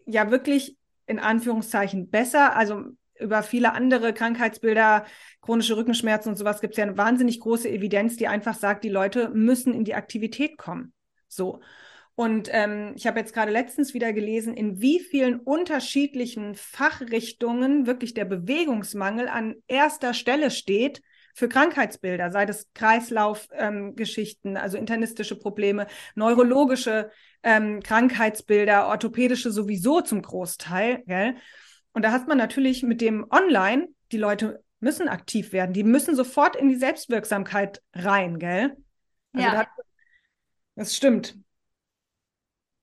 [0.05, 2.55] ja wirklich in Anführungszeichen besser.
[2.55, 2.83] Also
[3.19, 5.05] über viele andere Krankheitsbilder,
[5.41, 8.89] chronische Rückenschmerzen und sowas gibt es ja eine wahnsinnig große Evidenz, die einfach sagt, die
[8.89, 10.93] Leute müssen in die Aktivität kommen.
[11.35, 11.61] So.
[12.15, 18.13] Und ähm, ich habe jetzt gerade letztens wieder gelesen, in wie vielen unterschiedlichen Fachrichtungen wirklich
[18.13, 21.01] der Bewegungsmangel an erster Stelle steht
[21.33, 27.09] für Krankheitsbilder, sei das Kreislaufgeschichten, ähm, also internistische Probleme, neurologische
[27.41, 31.03] ähm, Krankheitsbilder, orthopädische sowieso zum Großteil.
[31.07, 31.35] Gell?
[31.93, 36.15] Und da hat man natürlich mit dem Online, die Leute müssen aktiv werden, die müssen
[36.15, 38.75] sofort in die Selbstwirksamkeit rein, gell?
[39.33, 39.63] Also ja.
[39.63, 39.67] Da,
[40.75, 41.35] das stimmt.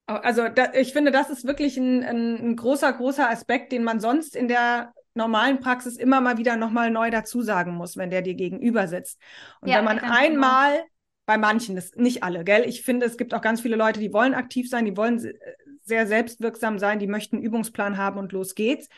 [0.06, 4.00] Also da, ich finde, das ist wirklich ein, ein, ein, großer, großer Aspekt, den man
[4.00, 8.22] sonst in der normalen Praxis immer mal wieder nochmal neu dazu sagen muss, wenn der
[8.22, 9.20] dir gegenüber sitzt.
[9.60, 10.86] Und ja, wenn man einmal, genau.
[11.26, 12.64] bei manchen, das nicht alle, gell?
[12.66, 15.20] Ich finde, es gibt auch ganz viele Leute, die wollen aktiv sein, die wollen
[15.82, 18.88] sehr selbstwirksam sein, die möchten einen Übungsplan haben und los geht's.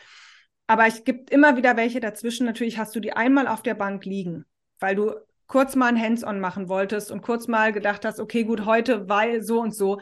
[0.65, 2.45] Aber es gibt immer wieder welche dazwischen.
[2.45, 4.45] Natürlich hast du die einmal auf der Bank liegen,
[4.79, 5.13] weil du
[5.53, 9.43] kurz mal ein Hands-on machen wolltest und kurz mal gedacht hast, okay, gut, heute, weil
[9.43, 10.01] so und so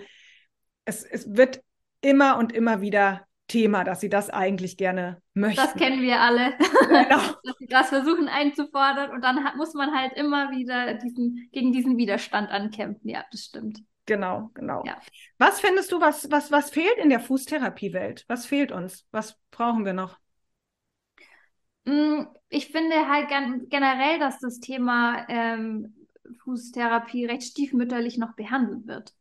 [0.86, 1.60] es, es wird
[2.00, 5.62] immer und immer wieder Thema, dass sie das eigentlich gerne möchten.
[5.62, 6.54] Das kennen wir alle.
[6.88, 7.20] Genau.
[7.44, 11.74] dass sie das versuchen einzufordern und dann hat, muss man halt immer wieder diesen, gegen
[11.74, 13.10] diesen Widerstand ankämpfen.
[13.10, 13.82] Ja, das stimmt.
[14.06, 14.84] Genau, genau.
[14.86, 15.02] Ja.
[15.38, 18.24] Was findest du, was, was, was fehlt in der Fußtherapiewelt?
[18.30, 19.06] Was fehlt uns?
[19.12, 20.18] Was brauchen wir noch?
[21.86, 23.30] Mm, ich finde halt
[23.70, 25.96] generell, dass das Thema ähm,
[26.44, 29.14] Fußtherapie recht stiefmütterlich noch behandelt wird.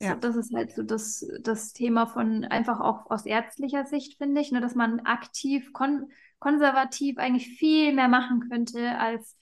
[0.00, 0.14] Ja.
[0.14, 4.40] So, das ist halt so das, das Thema von einfach auch aus ärztlicher Sicht, finde
[4.40, 9.36] ich, ne, dass man aktiv, kon konservativ eigentlich viel mehr machen könnte, als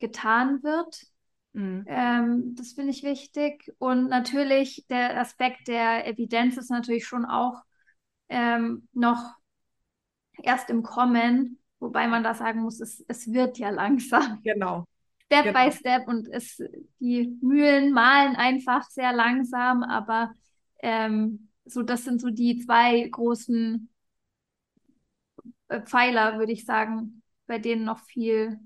[0.00, 1.06] getan wird.
[1.54, 1.84] Mhm.
[1.86, 3.72] Ähm, das finde ich wichtig.
[3.78, 7.62] Und natürlich der Aspekt der Evidenz ist natürlich schon auch
[8.28, 9.34] ähm, noch
[10.42, 14.40] erst im Kommen, wobei man da sagen muss, es, es wird ja langsam.
[14.44, 14.86] Genau.
[15.26, 15.64] Step genau.
[15.64, 16.62] by Step und es,
[17.00, 20.34] die Mühlen malen einfach sehr langsam, aber
[20.82, 23.88] ähm, so, das sind so die zwei großen
[25.68, 28.58] äh, Pfeiler, würde ich sagen, bei denen noch viel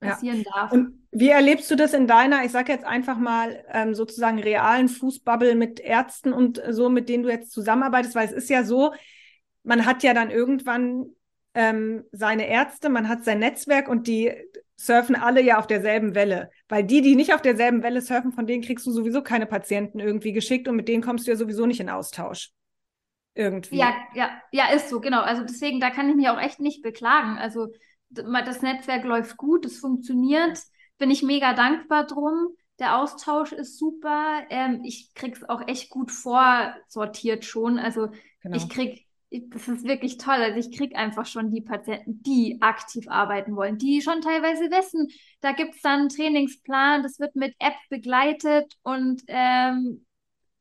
[0.00, 0.52] passieren ja.
[0.52, 0.72] darf.
[0.72, 4.88] Und wie erlebst du das in deiner, ich sage jetzt einfach mal, ähm, sozusagen realen
[4.88, 8.14] Fußbubble mit Ärzten und so, mit denen du jetzt zusammenarbeitest?
[8.14, 8.92] Weil es ist ja so,
[9.62, 11.06] man hat ja dann irgendwann
[11.54, 14.32] ähm, seine Ärzte, man hat sein Netzwerk und die
[14.76, 16.50] surfen alle ja auf derselben Welle.
[16.68, 20.00] Weil die, die nicht auf derselben Welle surfen, von denen kriegst du sowieso keine Patienten
[20.00, 22.50] irgendwie geschickt und mit denen kommst du ja sowieso nicht in Austausch.
[23.36, 23.76] Irgendwie.
[23.76, 25.20] Ja, ja, ja, ist so, genau.
[25.20, 27.38] Also deswegen, da kann ich mich auch echt nicht beklagen.
[27.38, 27.68] Also
[28.10, 30.58] das Netzwerk läuft gut, es funktioniert.
[30.98, 32.54] Bin ich mega dankbar drum.
[32.78, 34.42] Der Austausch ist super.
[34.50, 37.78] Ähm, ich krieg's auch echt gut vorsortiert schon.
[37.78, 38.08] Also
[38.40, 38.56] genau.
[38.56, 39.06] ich krieg
[39.48, 40.34] das ist wirklich toll.
[40.34, 45.08] Also ich kriege einfach schon die Patienten, die aktiv arbeiten wollen, die schon teilweise wissen,
[45.40, 50.04] da gibt es dann einen Trainingsplan, das wird mit App begleitet und ähm,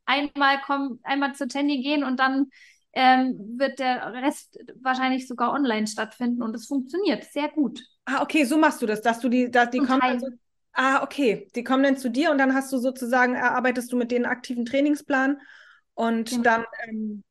[0.06, 2.48] einmal kommen, einmal zur Tandy gehen und dann
[2.94, 7.82] ähm, wird der Rest wahrscheinlich sogar online stattfinden und es funktioniert sehr gut.
[8.06, 10.02] Ah, okay, so machst du das, dass du die, dass die kommen.
[10.02, 10.28] Also,
[10.74, 14.12] ah, okay, die kommen dann zu dir und dann hast du sozusagen, erarbeitest du mit
[14.12, 15.40] denen einen aktiven Trainingsplan
[15.96, 16.44] und genau.
[16.44, 17.24] dann ähm,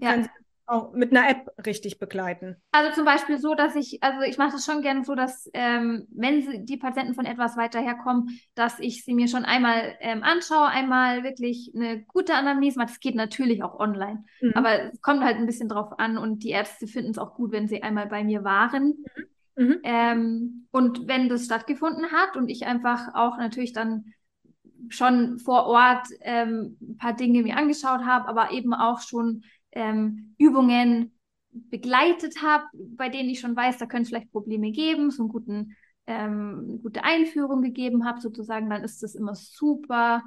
[0.00, 0.24] ja
[0.70, 2.56] auch mit einer App richtig begleiten?
[2.70, 6.06] Also zum Beispiel so, dass ich, also ich mache das schon gerne so, dass ähm,
[6.10, 10.22] wenn sie, die Patienten von etwas weiter herkommen, dass ich sie mir schon einmal ähm,
[10.22, 12.88] anschaue, einmal wirklich eine gute Anamnese mache.
[12.88, 14.52] Das geht natürlich auch online, mhm.
[14.54, 17.52] aber es kommt halt ein bisschen drauf an und die Ärzte finden es auch gut,
[17.52, 19.04] wenn sie einmal bei mir waren.
[19.56, 19.64] Mhm.
[19.64, 19.80] Mhm.
[19.82, 24.14] Ähm, und wenn das stattgefunden hat und ich einfach auch natürlich dann
[24.88, 30.34] schon vor Ort ähm, ein paar Dinge mir angeschaut habe, aber eben auch schon ähm,
[30.38, 31.12] Übungen
[31.52, 35.32] begleitet habe, bei denen ich schon weiß, da können es vielleicht Probleme geben, so einen
[35.32, 40.22] guten, ähm, eine gute Einführung gegeben habe, sozusagen, dann ist das immer super.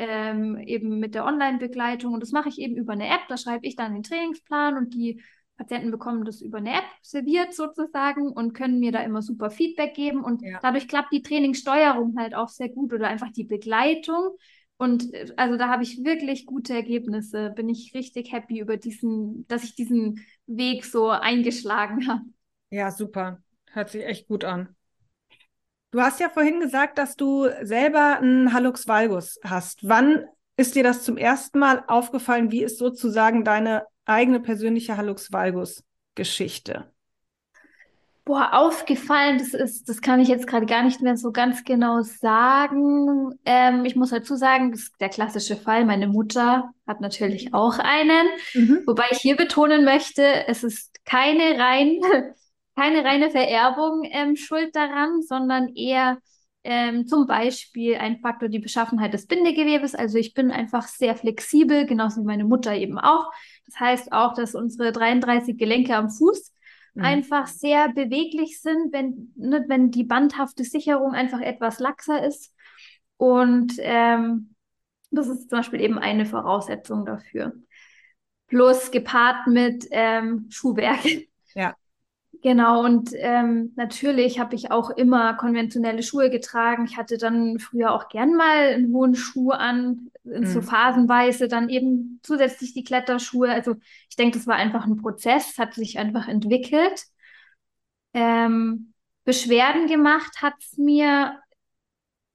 [0.00, 3.66] Ähm, eben mit der Online-Begleitung und das mache ich eben über eine App, da schreibe
[3.66, 5.20] ich dann den Trainingsplan und die
[5.56, 9.94] Patienten bekommen das über eine App serviert sozusagen und können mir da immer super Feedback
[9.94, 10.60] geben und ja.
[10.62, 14.36] dadurch klappt die Trainingssteuerung halt auch sehr gut oder einfach die Begleitung
[14.78, 17.50] und äh, also da habe ich wirklich gute Ergebnisse.
[17.50, 22.22] Bin ich richtig happy über diesen, dass ich diesen Weg so eingeschlagen habe.
[22.70, 23.42] Ja, super.
[23.72, 24.74] Hört sich echt gut an.
[25.90, 29.88] Du hast ja vorhin gesagt, dass du selber einen Hallux valgus hast.
[29.88, 32.50] Wann ist dir das zum ersten Mal aufgefallen?
[32.50, 35.82] Wie ist sozusagen deine eigene persönliche Hallux valgus
[36.14, 36.92] Geschichte?
[38.28, 42.02] Boah, aufgefallen, das ist, das kann ich jetzt gerade gar nicht mehr so ganz genau
[42.02, 43.30] sagen.
[43.46, 45.86] Ähm, ich muss dazu sagen, das ist der klassische Fall.
[45.86, 48.26] Meine Mutter hat natürlich auch einen.
[48.52, 48.82] Mhm.
[48.86, 52.00] Wobei ich hier betonen möchte, es ist keine rein,
[52.76, 56.18] keine reine Vererbung ähm, schuld daran, sondern eher
[56.64, 59.94] ähm, zum Beispiel ein Faktor die Beschaffenheit des Bindegewebes.
[59.94, 63.30] Also ich bin einfach sehr flexibel, genauso wie meine Mutter eben auch.
[63.64, 66.52] Das heißt auch, dass unsere 33 Gelenke am Fuß
[66.98, 67.04] mhm.
[67.04, 72.52] einfach sehr beweglich sind, wenn, ne, wenn die bandhafte Sicherung einfach etwas laxer ist.
[73.16, 74.54] Und ähm,
[75.10, 77.52] das ist zum Beispiel eben eine Voraussetzung dafür.
[78.48, 81.04] Plus gepaart mit ähm, Schuhwerk.
[81.54, 81.74] Ja.
[82.40, 86.84] Genau, und ähm, natürlich habe ich auch immer konventionelle Schuhe getragen.
[86.84, 90.64] Ich hatte dann früher auch gern mal einen hohen Schuh an, in so mhm.
[90.64, 93.50] phasenweise, dann eben zusätzlich die Kletterschuhe.
[93.50, 93.74] Also
[94.08, 97.06] ich denke, das war einfach ein Prozess, hat sich einfach entwickelt.
[98.14, 98.92] Ähm,
[99.24, 101.40] Beschwerden gemacht hat es mir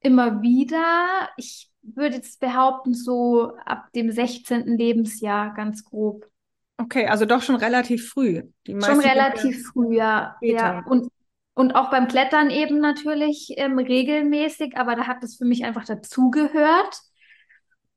[0.00, 1.30] immer wieder.
[1.38, 4.76] Ich würde jetzt behaupten, so ab dem 16.
[4.76, 6.30] Lebensjahr ganz grob.
[6.76, 8.42] Okay, also doch schon relativ früh.
[8.66, 10.36] Schon relativ früh, ja.
[10.40, 10.84] ja.
[10.86, 11.08] Und,
[11.54, 15.84] und auch beim Klettern eben natürlich ähm, regelmäßig, aber da hat es für mich einfach
[15.84, 16.98] dazugehört.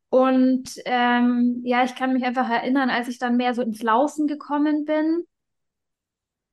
[0.10, 4.28] Und ähm, ja, ich kann mich einfach erinnern, als ich dann mehr so ins Laufen
[4.28, 5.26] gekommen bin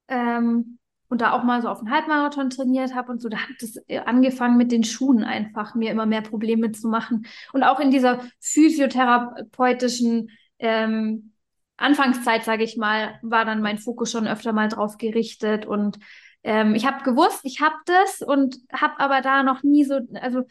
[0.08, 3.62] ähm, und da auch mal so auf einen Halbmarathon trainiert habe und so, da hat
[3.62, 7.26] es äh, angefangen mit den Schuhen einfach mir immer mehr Probleme zu machen.
[7.52, 11.33] Und auch in dieser physiotherapeutischen ähm,
[11.76, 15.98] Anfangszeit, sage ich mal, war dann mein Fokus schon öfter mal drauf gerichtet und
[16.44, 20.42] ähm, ich habe gewusst, ich habe das und habe aber da noch nie so, also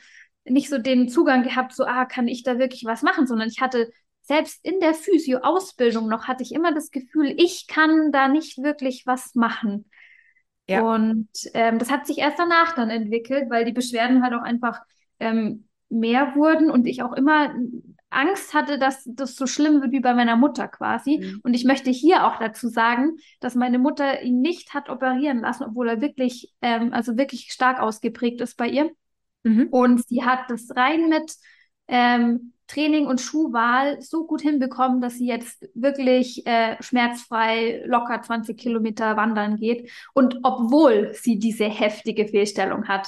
[0.43, 3.61] nicht so den Zugang gehabt, so, ah, kann ich da wirklich was machen, sondern ich
[3.61, 3.91] hatte
[4.23, 9.05] selbst in der Physio-Ausbildung noch, hatte ich immer das Gefühl, ich kann da nicht wirklich
[9.05, 9.89] was machen.
[10.67, 10.81] Ja.
[10.81, 14.79] Und ähm, das hat sich erst danach dann entwickelt, weil die Beschwerden halt auch einfach
[15.19, 17.53] ähm, mehr wurden und ich auch immer
[18.13, 21.19] Angst hatte, dass das so schlimm wird wie bei meiner Mutter quasi.
[21.19, 21.41] Mhm.
[21.43, 25.63] Und ich möchte hier auch dazu sagen, dass meine Mutter ihn nicht hat operieren lassen,
[25.63, 28.91] obwohl er wirklich, ähm, also wirklich stark ausgeprägt ist bei ihr.
[29.43, 29.67] Mhm.
[29.71, 31.33] Und sie hat das rein mit
[31.87, 38.57] ähm, Training und Schuhwahl so gut hinbekommen, dass sie jetzt wirklich äh, schmerzfrei locker 20
[38.57, 39.91] Kilometer wandern geht.
[40.13, 43.07] Und obwohl sie diese heftige Fehlstellung hat.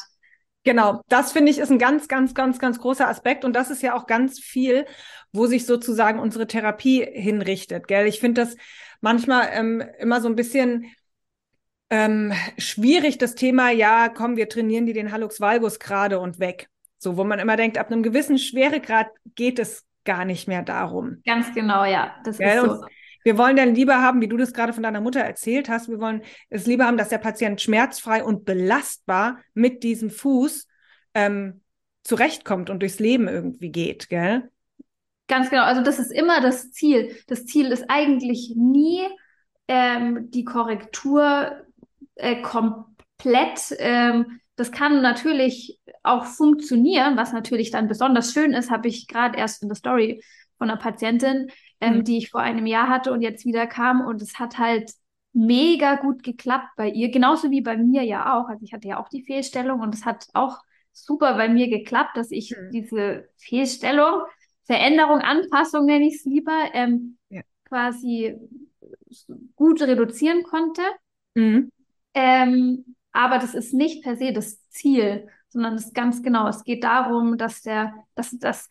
[0.65, 3.83] Genau, das finde ich ist ein ganz, ganz, ganz, ganz großer Aspekt und das ist
[3.83, 4.85] ja auch ganz viel,
[5.31, 7.87] wo sich sozusagen unsere Therapie hinrichtet.
[7.87, 8.07] Gell?
[8.07, 8.57] Ich finde das
[8.99, 10.87] manchmal ähm, immer so ein bisschen
[11.91, 16.67] ähm, schwierig, das Thema, ja, komm, wir trainieren die den Hallux valgus gerade und weg.
[16.97, 21.21] So, wo man immer denkt, ab einem gewissen Schweregrad geht es gar nicht mehr darum.
[21.25, 22.15] Ganz genau, ja.
[22.23, 22.57] Das Gell?
[22.57, 22.85] ist so.
[23.25, 25.99] Wir wollen dann lieber haben, wie du das gerade von deiner Mutter erzählt hast, wir
[25.99, 30.67] wollen es lieber haben, dass der Patient schmerzfrei und belastbar mit diesem Fuß
[31.15, 31.61] ähm,
[32.03, 34.51] zurechtkommt und durchs Leben irgendwie geht, gell?
[35.27, 35.63] Ganz genau.
[35.63, 37.15] Also das ist immer das Ziel.
[37.25, 39.01] Das Ziel ist eigentlich nie
[39.67, 41.63] ähm, die Korrektur
[42.13, 43.75] äh, komplett.
[43.79, 49.39] Ähm, das kann natürlich auch funktionieren, was natürlich dann besonders schön ist, habe ich gerade
[49.39, 50.21] erst in der Story
[50.59, 51.49] von einer Patientin
[51.85, 52.03] ähm, mhm.
[52.03, 54.01] die ich vor einem Jahr hatte und jetzt wieder kam.
[54.01, 54.91] Und es hat halt
[55.33, 58.47] mega gut geklappt bei ihr, genauso wie bei mir ja auch.
[58.47, 60.59] Also ich hatte ja auch die Fehlstellung und es hat auch
[60.93, 62.71] super bei mir geklappt, dass ich mhm.
[62.71, 64.21] diese Fehlstellung,
[64.63, 67.41] Veränderung, Anpassung nenne ich es lieber, ähm, ja.
[67.65, 68.35] quasi
[69.55, 70.81] gut reduzieren konnte.
[71.35, 71.69] Mhm.
[72.13, 76.83] Ähm, aber das ist nicht per se das Ziel, sondern es ganz genau, es geht
[76.83, 78.69] darum, dass der, dass, dass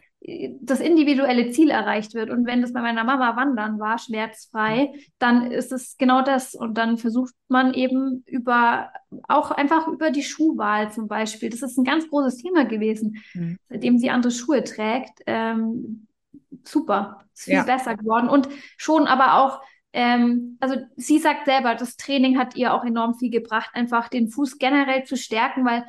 [0.60, 2.30] das individuelle Ziel erreicht wird.
[2.30, 6.54] Und wenn das bei meiner Mama Wandern war, schmerzfrei, dann ist es genau das.
[6.54, 8.90] Und dann versucht man eben über,
[9.28, 11.50] auch einfach über die Schuhwahl zum Beispiel.
[11.50, 13.58] Das ist ein ganz großes Thema gewesen, mhm.
[13.68, 15.20] seitdem sie andere Schuhe trägt.
[15.26, 16.06] Ähm,
[16.64, 17.64] super, ist viel ja.
[17.64, 18.30] besser geworden.
[18.30, 19.60] Und schon aber auch,
[19.92, 24.30] ähm, also sie sagt selber, das Training hat ihr auch enorm viel gebracht, einfach den
[24.30, 25.84] Fuß generell zu stärken, weil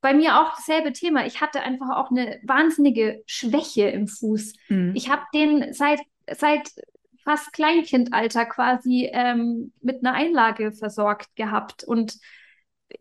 [0.00, 1.26] bei mir auch dasselbe Thema.
[1.26, 4.54] Ich hatte einfach auch eine wahnsinnige Schwäche im Fuß.
[4.68, 4.92] Mhm.
[4.94, 6.70] Ich habe den seit, seit
[7.24, 11.84] fast Kleinkindalter quasi ähm, mit einer Einlage versorgt gehabt.
[11.84, 12.18] Und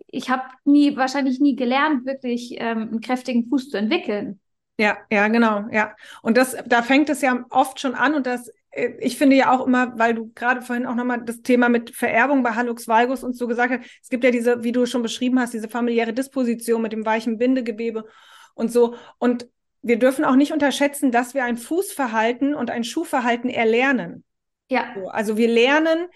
[0.07, 4.39] ich habe nie, wahrscheinlich nie gelernt, wirklich ähm, einen kräftigen Fuß zu entwickeln.
[4.79, 5.95] Ja, ja, genau, ja.
[6.21, 9.65] Und das, da fängt es ja oft schon an und das ich finde ja auch
[9.65, 13.35] immer, weil du gerade vorhin auch nochmal das Thema mit Vererbung bei Hallux valgus und
[13.35, 16.81] so gesagt hast, es gibt ja diese, wie du schon beschrieben hast, diese familiäre Disposition
[16.81, 18.05] mit dem weichen Bindegewebe
[18.53, 18.95] und so.
[19.17, 19.47] Und
[19.81, 24.23] wir dürfen auch nicht unterschätzen, dass wir ein Fußverhalten und ein Schuhverhalten erlernen.
[24.69, 24.93] Ja.
[24.95, 26.07] So, also wir lernen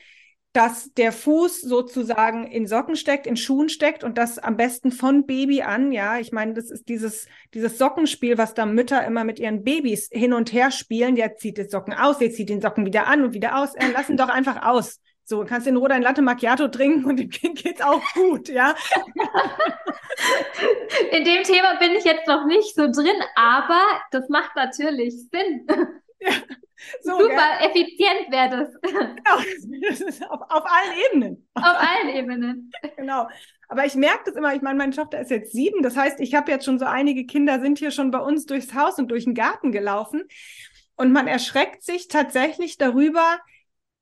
[0.53, 5.25] dass der Fuß sozusagen in Socken steckt, in Schuhen steckt und das am besten von
[5.25, 5.91] Baby an.
[5.93, 10.09] Ja, ich meine, das ist dieses, dieses Sockenspiel, was da Mütter immer mit ihren Babys
[10.11, 11.15] hin und her spielen.
[11.15, 13.75] Der zieht den Socken aus, der zieht den Socken wieder an und wieder aus.
[13.75, 14.99] Äh, lass ihn doch einfach aus.
[15.23, 18.75] So, kannst in Ruhe dein Latte Macchiato trinken und dem Kind geht's auch gut, ja.
[21.11, 25.67] In dem Thema bin ich jetzt noch nicht so drin, aber das macht natürlich Sinn.
[26.21, 26.33] Ja.
[27.01, 27.69] So, Super gell?
[27.69, 28.81] effizient wäre das.
[28.81, 31.47] Genau, das ist auf, auf allen Ebenen.
[31.53, 32.71] Auf allen Ebenen.
[32.97, 33.27] Genau.
[33.67, 36.35] Aber ich merke das immer, ich meine, meine Tochter ist jetzt sieben, das heißt, ich
[36.35, 39.23] habe jetzt schon so einige Kinder sind hier schon bei uns durchs Haus und durch
[39.23, 40.23] den Garten gelaufen.
[40.95, 43.39] Und man erschreckt sich tatsächlich darüber,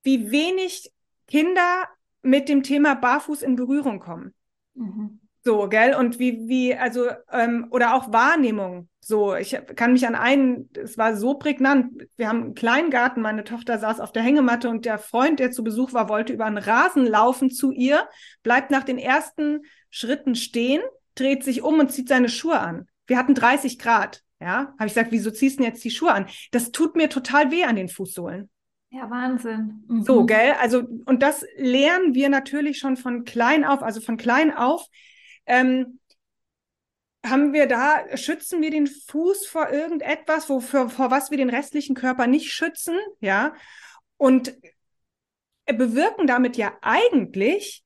[0.04, 0.92] wie wenig
[1.28, 1.88] Kinder
[2.22, 4.34] mit dem Thema Barfuß in Berührung kommen.
[4.74, 5.20] Mhm.
[5.50, 5.96] So, gell?
[5.96, 8.88] Und wie, wie, also, ähm, oder auch Wahrnehmung.
[9.00, 12.04] So, ich kann mich an einen, es war so prägnant.
[12.18, 15.50] Wir haben einen kleinen Garten, meine Tochter saß auf der Hängematte und der Freund, der
[15.50, 18.08] zu Besuch war, wollte über einen Rasen laufen zu ihr,
[18.44, 20.84] bleibt nach den ersten Schritten stehen,
[21.16, 22.88] dreht sich um und zieht seine Schuhe an.
[23.08, 24.22] Wir hatten 30 Grad.
[24.40, 26.28] Ja, habe ich gesagt, wieso ziehst du denn jetzt die Schuhe an?
[26.52, 28.52] Das tut mir total weh an den Fußsohlen.
[28.92, 29.84] Ja, Wahnsinn.
[29.88, 30.04] Mhm.
[30.04, 30.54] So, gell?
[30.62, 34.86] Also, und das lernen wir natürlich schon von klein auf, also von klein auf,
[35.50, 36.00] ähm,
[37.26, 41.96] haben wir da, schützen wir den Fuß vor irgendetwas, wofür, vor was wir den restlichen
[41.96, 43.54] Körper nicht schützen, ja,
[44.16, 44.56] und
[45.66, 47.84] bewirken damit ja eigentlich,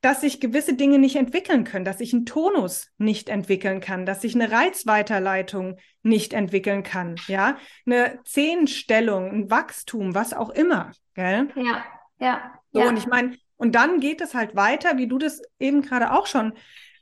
[0.00, 4.20] dass sich gewisse Dinge nicht entwickeln können, dass sich ein Tonus nicht entwickeln kann, dass
[4.20, 11.48] sich eine Reizweiterleitung nicht entwickeln kann, ja, eine Zehenstellung, ein Wachstum, was auch immer, gell?
[11.56, 11.84] Ja,
[12.18, 12.60] ja.
[12.72, 12.88] So, ja.
[12.88, 16.26] und ich meine, und dann geht es halt weiter, wie du das eben gerade auch
[16.26, 16.52] schon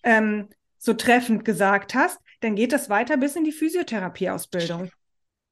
[0.03, 4.91] ähm, so treffend gesagt hast, dann geht das weiter bis in die Physiotherapieausbildung.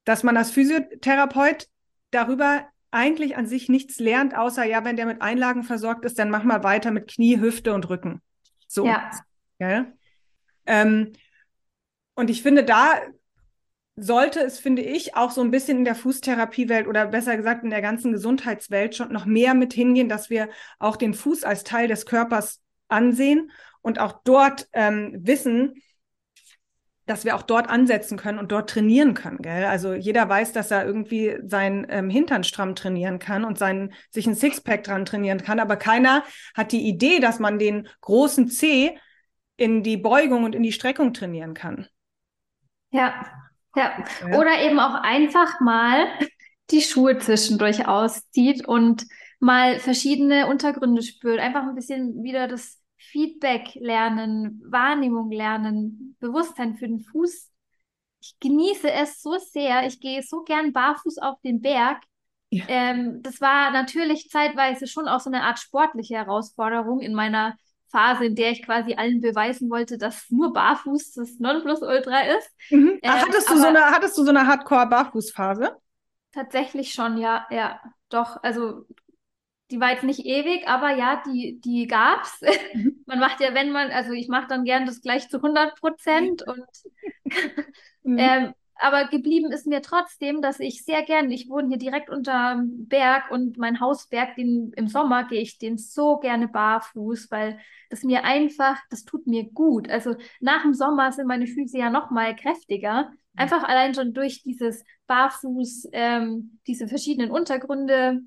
[0.04, 1.68] Dass man als Physiotherapeut
[2.10, 6.30] darüber eigentlich an sich nichts lernt, außer ja, wenn der mit Einlagen versorgt ist, dann
[6.30, 8.20] mach mal weiter mit Knie, Hüfte und Rücken.
[8.66, 8.86] So.
[8.86, 9.10] Ja.
[9.60, 9.86] ja?
[10.66, 11.12] Ähm,
[12.14, 13.00] und ich finde, da
[13.96, 17.70] sollte es, finde ich, auch so ein bisschen in der Fußtherapiewelt oder besser gesagt in
[17.70, 21.86] der ganzen Gesundheitswelt schon noch mehr mit hingehen, dass wir auch den Fuß als Teil
[21.86, 23.50] des Körpers ansehen
[23.82, 25.74] und auch dort ähm, wissen,
[27.06, 29.38] dass wir auch dort ansetzen können und dort trainieren können.
[29.38, 29.64] Gell?
[29.64, 34.26] Also jeder weiß, dass er irgendwie seinen ähm, Hintern stramm trainieren kann und seinen, sich
[34.28, 36.22] ein Sixpack dran trainieren kann, aber keiner
[36.54, 38.96] hat die Idee, dass man den großen C
[39.56, 41.88] in die Beugung und in die Streckung trainieren kann.
[42.92, 43.26] Ja,
[43.74, 43.92] ja.
[44.28, 44.38] ja.
[44.38, 46.06] Oder eben auch einfach mal
[46.70, 49.04] die Schuhe zwischendurch auszieht und
[49.40, 51.40] mal verschiedene Untergründe spürt.
[51.40, 57.50] Einfach ein bisschen wieder das Feedback lernen, Wahrnehmung lernen, Bewusstsein für den Fuß.
[58.20, 59.86] Ich genieße es so sehr.
[59.86, 62.02] Ich gehe so gern barfuß auf den Berg.
[62.50, 62.64] Ja.
[62.68, 67.56] Ähm, das war natürlich zeitweise schon auch so eine Art sportliche Herausforderung in meiner
[67.90, 72.50] Phase, in der ich quasi allen beweisen wollte, dass nur Barfuß das Nonplusultra ist.
[72.70, 72.98] Mhm.
[73.02, 75.76] Ähm, hattest, du so eine, hattest du so eine Hardcore-Barfußphase?
[76.32, 77.80] Tatsächlich schon, ja, ja.
[78.08, 78.86] Doch, also
[79.70, 82.40] die war jetzt nicht ewig, aber ja, die, die gab's.
[82.72, 83.02] Mhm.
[83.06, 86.46] man macht ja, wenn man, also ich mache dann gern das gleich zu 100 Prozent
[86.46, 86.64] und
[88.04, 88.18] mhm.
[88.18, 92.62] ähm, aber geblieben ist mir trotzdem, dass ich sehr gern, ich wohne hier direkt unter
[92.64, 97.58] Berg und mein Hausberg, den, im Sommer gehe ich den so gerne barfuß, weil
[97.90, 99.90] das mir einfach, das tut mir gut.
[99.90, 103.12] Also nach dem Sommer sind meine Füße ja noch mal kräftiger.
[103.36, 108.22] Einfach allein schon durch dieses Barfuß, ähm, diese verschiedenen Untergründe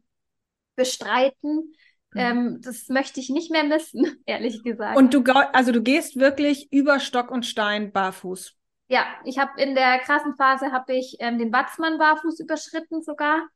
[0.75, 1.73] bestreiten.
[2.13, 2.19] Mhm.
[2.19, 4.97] Ähm, das möchte ich nicht mehr missen, ehrlich gesagt.
[4.97, 8.55] Und du, also du gehst wirklich über Stock und Stein barfuß.
[8.87, 13.47] Ja, ich habe in der krassen Phase habe ich ähm, den Watzmann barfuß überschritten sogar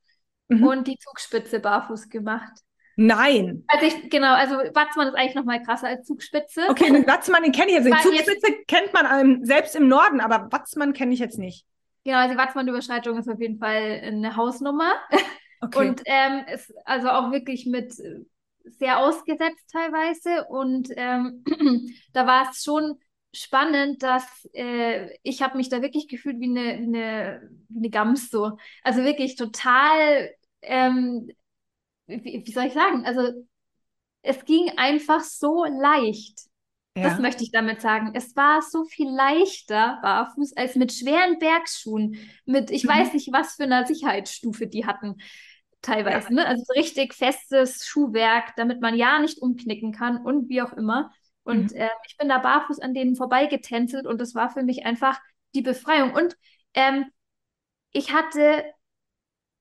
[0.47, 0.65] mhm.
[0.65, 2.53] und die Zugspitze barfuß gemacht.
[2.99, 3.63] Nein.
[3.67, 6.63] Also ich, genau, also Watzmann ist eigentlich noch mal krasser als Zugspitze.
[6.67, 7.85] Okay, den Watzmann, den kenne ich jetzt.
[7.85, 11.63] Die Zugspitze jetzt, kennt man ähm, selbst im Norden, aber Watzmann kenne ich jetzt nicht.
[12.03, 14.93] Genau, also die Watzmann-Überschreitung ist auf jeden Fall eine Hausnummer.
[15.61, 15.89] Okay.
[15.89, 18.19] Und ähm, ist also auch wirklich mit äh,
[18.79, 20.45] sehr ausgesetzt teilweise.
[20.49, 21.43] Und ähm,
[22.13, 22.99] da war es schon
[23.33, 28.57] spannend, dass äh, ich habe mich da wirklich gefühlt wie eine, eine, eine Gams so.
[28.83, 30.29] Also wirklich total,
[30.61, 31.29] ähm,
[32.07, 33.05] wie, wie soll ich sagen?
[33.05, 33.45] Also
[34.21, 36.41] es ging einfach so leicht.
[36.97, 37.03] Ja.
[37.03, 38.11] Das möchte ich damit sagen.
[38.15, 42.89] Es war so viel leichter barfuß als mit schweren Bergschuhen, mit ich mhm.
[42.89, 45.17] weiß nicht was für einer Sicherheitsstufe die hatten
[45.81, 46.27] teilweise.
[46.29, 46.35] Ja.
[46.35, 46.45] Ne?
[46.45, 51.11] Also so richtig festes Schuhwerk, damit man ja nicht umknicken kann und wie auch immer.
[51.43, 51.77] Und mhm.
[51.77, 55.19] äh, ich bin da barfuß an denen vorbeigetänzelt und das war für mich einfach
[55.55, 56.13] die Befreiung.
[56.13, 56.35] Und
[56.73, 57.05] ähm,
[57.91, 58.63] ich hatte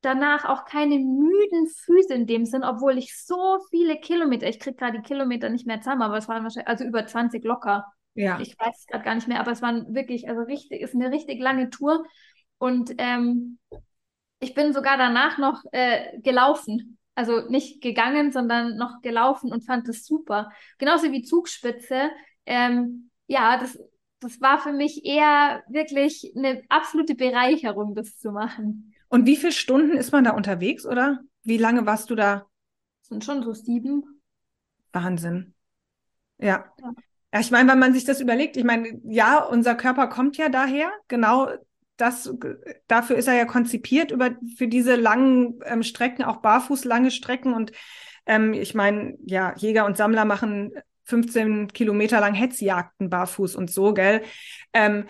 [0.00, 4.76] danach auch keine müden Füße in dem Sinn, obwohl ich so viele Kilometer, ich kriege
[4.76, 7.86] gerade die Kilometer nicht mehr zusammen, aber es waren wahrscheinlich, also über 20 locker.
[8.14, 8.40] Ja.
[8.40, 11.10] Ich weiß es gerade gar nicht mehr, aber es waren wirklich, also richtig, ist eine
[11.10, 12.04] richtig lange Tour.
[12.58, 13.58] Und ähm,
[14.40, 16.98] ich bin sogar danach noch äh, gelaufen.
[17.14, 20.50] Also nicht gegangen, sondern noch gelaufen und fand das super.
[20.76, 22.10] Genauso wie Zugspitze.
[22.44, 23.78] Ähm, ja, das,
[24.20, 28.94] das war für mich eher wirklich eine absolute Bereicherung, das zu machen.
[29.08, 31.20] Und wie viele Stunden ist man da unterwegs, oder?
[31.42, 32.46] Wie lange warst du da?
[33.00, 34.20] Das sind schon so sieben.
[34.92, 35.54] Wahnsinn.
[36.38, 36.70] Ja.
[36.78, 36.92] ja.
[37.32, 40.48] Ja, ich meine, wenn man sich das überlegt, ich meine, ja, unser Körper kommt ja
[40.48, 41.48] daher, genau
[41.96, 42.32] das,
[42.88, 47.54] dafür ist er ja konzipiert, über, für diese langen ähm, Strecken, auch barfuß lange Strecken.
[47.54, 47.72] Und
[48.26, 50.72] ähm, ich meine, ja, Jäger und Sammler machen
[51.04, 54.22] 15 Kilometer lang Hetzjagden barfuß und so, gell?
[54.72, 55.06] Ähm,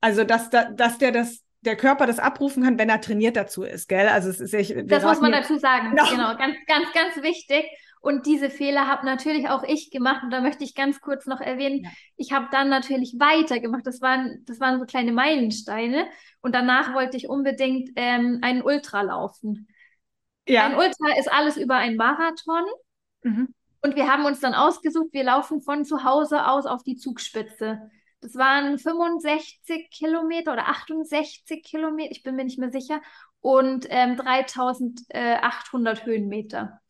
[0.00, 3.88] also, dass, dass der das der Körper das abrufen kann, wenn er trainiert dazu ist,
[3.88, 4.08] gell?
[4.08, 5.90] Also es ist ich, Das muss man dazu sagen.
[5.90, 6.08] Genau.
[6.10, 7.64] genau, ganz, ganz, ganz wichtig.
[8.00, 10.22] Und diese Fehler habe natürlich auch ich gemacht.
[10.22, 11.90] Und da möchte ich ganz kurz noch erwähnen, ja.
[12.16, 13.86] ich habe dann natürlich weitergemacht.
[13.86, 16.06] Das waren, das waren so kleine Meilensteine.
[16.40, 19.68] Und danach wollte ich unbedingt ähm, einen Ultra laufen.
[20.48, 20.66] Ja.
[20.66, 22.64] Ein Ultra ist alles über ein Marathon.
[23.22, 23.54] Mhm.
[23.82, 27.90] Und wir haben uns dann ausgesucht, wir laufen von zu Hause aus auf die Zugspitze.
[28.20, 33.00] Das waren 65 Kilometer oder 68 Kilometer, ich bin mir nicht mehr sicher,
[33.40, 36.80] und ähm, 3800 Höhenmeter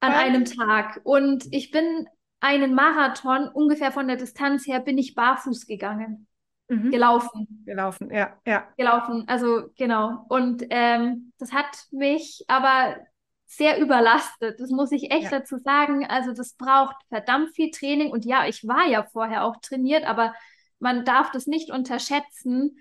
[0.00, 0.18] an Was?
[0.18, 1.00] einem Tag.
[1.04, 2.06] Und ich bin
[2.40, 6.26] einen Marathon ungefähr von der Distanz her bin ich barfuß gegangen.
[6.68, 6.90] Mhm.
[6.90, 7.62] Gelaufen.
[7.64, 8.68] Gelaufen, ja, ja.
[8.76, 10.24] Gelaufen, also genau.
[10.28, 12.96] Und ähm, das hat mich aber
[13.46, 14.58] sehr überlastet.
[14.58, 15.38] Das muss ich echt ja.
[15.38, 16.04] dazu sagen.
[16.06, 18.10] Also das braucht verdammt viel Training.
[18.10, 20.34] Und ja, ich war ja vorher auch trainiert, aber
[20.80, 22.78] man darf das nicht unterschätzen.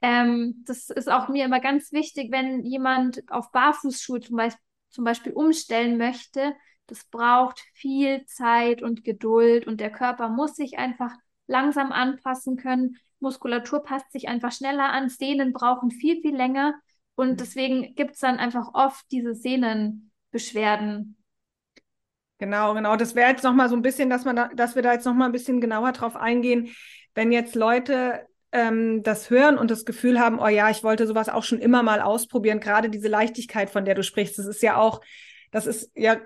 [0.00, 4.62] Ähm, das ist auch mir immer ganz wichtig, wenn jemand auf Barfußschuhe zum Beispiel,
[4.94, 6.54] zum Beispiel umstellen möchte.
[6.86, 11.12] Das braucht viel Zeit und Geduld und der Körper muss sich einfach
[11.46, 12.96] langsam anpassen können.
[13.20, 15.08] Muskulatur passt sich einfach schneller an.
[15.08, 16.74] Sehnen brauchen viel, viel länger.
[17.16, 17.36] Und mhm.
[17.36, 21.16] deswegen gibt es dann einfach oft diese Sehnenbeschwerden.
[22.38, 22.96] Genau, genau.
[22.96, 25.28] Das wäre jetzt nochmal so ein bisschen, dass man da, dass wir da jetzt nochmal
[25.28, 26.74] ein bisschen genauer drauf eingehen,
[27.14, 31.28] wenn jetzt Leute ähm, das hören und das Gefühl haben, oh ja, ich wollte sowas
[31.28, 34.76] auch schon immer mal ausprobieren, gerade diese Leichtigkeit, von der du sprichst, das ist ja
[34.76, 35.00] auch,
[35.50, 36.16] das ist ja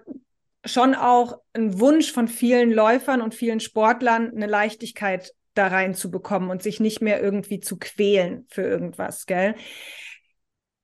[0.65, 6.63] schon auch ein Wunsch von vielen Läufern und vielen Sportlern, eine Leichtigkeit da reinzubekommen und
[6.63, 9.55] sich nicht mehr irgendwie zu quälen für irgendwas, gell?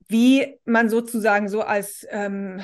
[0.09, 2.61] wie man sozusagen so als, ähm,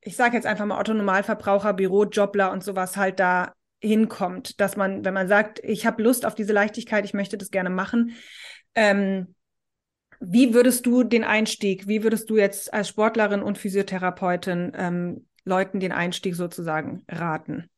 [0.00, 5.14] ich sage jetzt einfach mal Autonomalverbraucher, Bürojobler und sowas halt da hinkommt, dass man, wenn
[5.14, 8.14] man sagt, ich habe Lust auf diese Leichtigkeit, ich möchte das gerne machen,
[8.74, 9.34] ähm,
[10.20, 15.80] wie würdest du den Einstieg, wie würdest du jetzt als Sportlerin und Physiotherapeutin ähm, Leuten
[15.80, 17.68] den Einstieg sozusagen raten?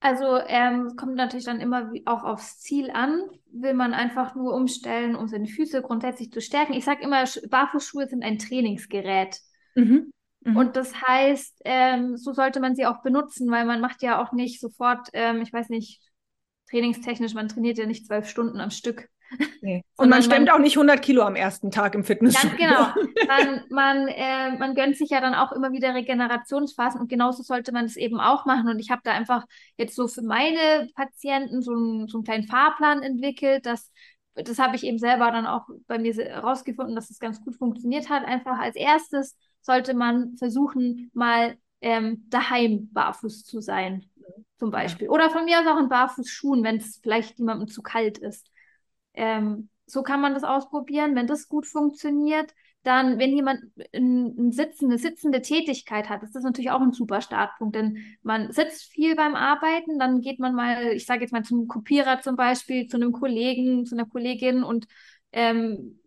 [0.00, 3.22] Also ähm, kommt natürlich dann immer auch aufs Ziel an.
[3.52, 6.72] Will man einfach nur umstellen, um seine Füße grundsätzlich zu stärken?
[6.72, 9.40] Ich sage immer, Barfußschuhe sind ein Trainingsgerät.
[9.74, 10.10] Mhm.
[10.44, 10.56] Mhm.
[10.56, 14.32] Und das heißt, ähm, so sollte man sie auch benutzen, weil man macht ja auch
[14.32, 16.00] nicht sofort, ähm, ich weiß nicht,
[16.70, 19.08] trainingstechnisch, man trainiert ja nicht zwölf Stunden am Stück.
[19.62, 19.82] Nee.
[19.96, 22.56] Und man stemmt man, auch nicht 100 Kilo am ersten Tag im Fitnessstudio.
[22.56, 23.06] Ganz genau.
[23.26, 27.72] Man, man, äh, man gönnt sich ja dann auch immer wieder Regenerationsphasen und genauso sollte
[27.72, 28.68] man es eben auch machen.
[28.68, 29.44] Und ich habe da einfach
[29.78, 33.90] jetzt so für meine Patienten so, ein, so einen kleinen Fahrplan entwickelt, dass
[34.34, 37.56] das habe ich eben selber dann auch bei mir herausgefunden, dass es das ganz gut
[37.56, 38.24] funktioniert hat.
[38.24, 44.04] Einfach als erstes sollte man versuchen, mal ähm, daheim barfuß zu sein,
[44.58, 45.06] zum Beispiel.
[45.06, 45.12] Ja.
[45.12, 48.50] Oder von mir aus auch in Barfußschuhen, wenn es vielleicht jemandem zu kalt ist.
[49.14, 51.14] Ähm, so kann man das ausprobieren.
[51.14, 53.60] Wenn das gut funktioniert, dann, wenn jemand
[53.94, 58.52] ein, Sitzen, eine sitzende Tätigkeit hat, ist das natürlich auch ein super Startpunkt, denn man
[58.52, 62.36] sitzt viel beim Arbeiten, dann geht man mal, ich sage jetzt mal zum Kopierer zum
[62.36, 64.86] Beispiel, zu einem Kollegen, zu einer Kollegin und
[65.32, 65.98] ähm,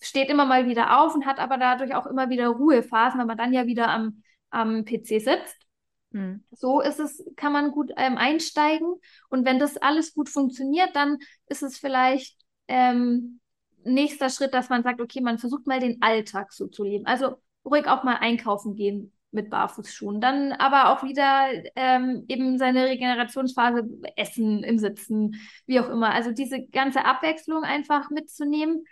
[0.00, 3.38] steht immer mal wieder auf und hat aber dadurch auch immer wieder Ruhephasen, weil man
[3.38, 5.66] dann ja wieder am, am PC sitzt.
[6.12, 6.42] Hm.
[6.50, 8.94] So ist es, kann man gut ähm, einsteigen.
[9.28, 12.36] Und wenn das alles gut funktioniert, dann ist es vielleicht
[12.68, 13.40] ähm,
[13.84, 17.06] nächster Schritt, dass man sagt, okay, man versucht mal den Alltag so zu leben.
[17.06, 20.20] Also ruhig auch mal einkaufen gehen mit Barfußschuhen.
[20.20, 23.84] Dann aber auch wieder ähm, eben seine Regenerationsphase
[24.16, 25.36] essen, im Sitzen,
[25.66, 26.12] wie auch immer.
[26.12, 28.84] Also diese ganze Abwechslung einfach mitzunehmen.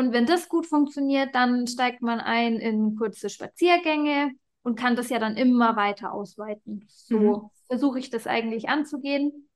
[0.00, 4.32] Und wenn das gut funktioniert, dann steigt man ein in kurze Spaziergänge,
[4.62, 6.84] und kann das ja dann immer weiter ausweiten.
[6.88, 7.50] So mhm.
[7.66, 9.48] versuche ich das eigentlich anzugehen.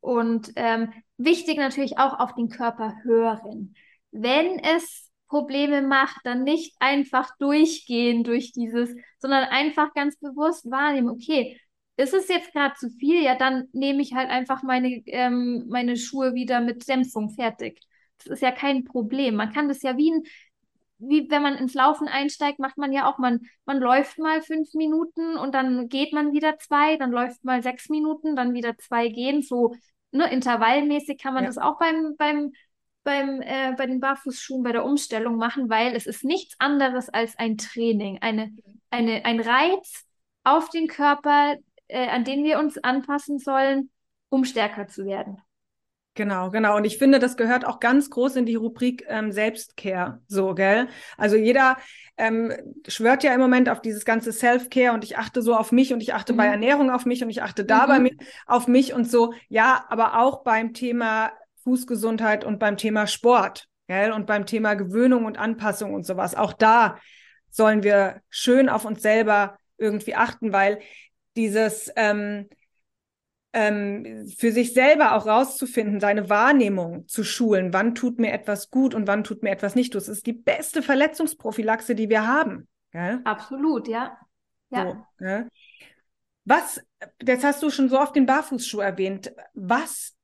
[0.00, 3.74] Und ähm, wichtig natürlich auch auf den Körper hören.
[4.12, 11.08] Wenn es Probleme macht, dann nicht einfach durchgehen durch dieses, sondern einfach ganz bewusst wahrnehmen,
[11.08, 11.60] okay,
[11.96, 15.96] ist es jetzt gerade zu viel, ja, dann nehme ich halt einfach meine, ähm, meine
[15.96, 17.80] Schuhe wieder mit Dämpfung fertig.
[18.18, 19.36] Das ist ja kein Problem.
[19.36, 20.22] Man kann das ja wie ein,
[20.98, 24.72] wie wenn man ins Laufen einsteigt, macht man ja auch, man, man läuft mal fünf
[24.74, 29.08] Minuten und dann geht man wieder zwei, dann läuft mal sechs Minuten, dann wieder zwei
[29.08, 29.42] gehen.
[29.42, 29.74] So,
[30.10, 31.48] ne, intervallmäßig kann man ja.
[31.48, 32.52] das auch beim, beim,
[33.04, 37.38] beim, äh, bei den Barfußschuhen bei der Umstellung machen, weil es ist nichts anderes als
[37.38, 38.56] ein Training, eine,
[38.90, 40.04] eine, ein Reiz
[40.44, 41.56] auf den Körper,
[41.88, 43.90] äh, an den wir uns anpassen sollen,
[44.28, 45.38] um stärker zu werden.
[46.16, 46.76] Genau, genau.
[46.76, 50.88] Und ich finde, das gehört auch ganz groß in die Rubrik ähm, Selbstcare, so, gell?
[51.18, 51.76] Also jeder
[52.16, 52.54] ähm,
[52.88, 56.02] schwört ja im Moment auf dieses ganze Self-Care und ich achte so auf mich und
[56.02, 56.38] ich achte mhm.
[56.38, 57.88] bei Ernährung auf mich und ich achte da mhm.
[57.88, 58.12] bei mir
[58.46, 59.34] auf mich und so.
[59.50, 61.32] Ja, aber auch beim Thema
[61.64, 64.10] Fußgesundheit und beim Thema Sport, gell?
[64.12, 66.34] Und beim Thema Gewöhnung und Anpassung und sowas.
[66.34, 66.96] Auch da
[67.50, 70.78] sollen wir schön auf uns selber irgendwie achten, weil
[71.36, 72.48] dieses ähm,
[73.56, 78.94] ähm, für sich selber auch rauszufinden, seine Wahrnehmung zu schulen, wann tut mir etwas gut
[78.94, 80.02] und wann tut mir etwas nicht gut.
[80.02, 82.68] Das ist die beste Verletzungsprophylaxe, die wir haben.
[82.90, 83.20] Gell?
[83.24, 84.18] Absolut, ja.
[84.68, 85.06] ja.
[85.18, 85.48] So,
[86.44, 86.84] Was,
[87.22, 89.32] jetzt hast du schon so oft den Barfußschuh erwähnt.
[89.54, 90.14] Was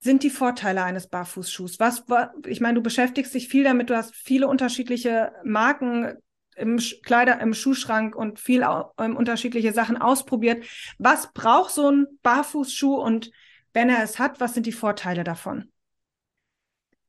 [0.00, 1.78] sind die Vorteile eines Barfußschuhs?
[1.78, 2.02] Was,
[2.44, 6.16] ich meine, du beschäftigst dich viel damit, du hast viele unterschiedliche Marken
[6.56, 8.66] im Kleider, im Schuhschrank und viel
[8.98, 10.64] ähm, unterschiedliche Sachen ausprobiert.
[10.98, 13.30] Was braucht so ein Barfußschuh und
[13.72, 15.70] wenn er es hat, was sind die Vorteile davon?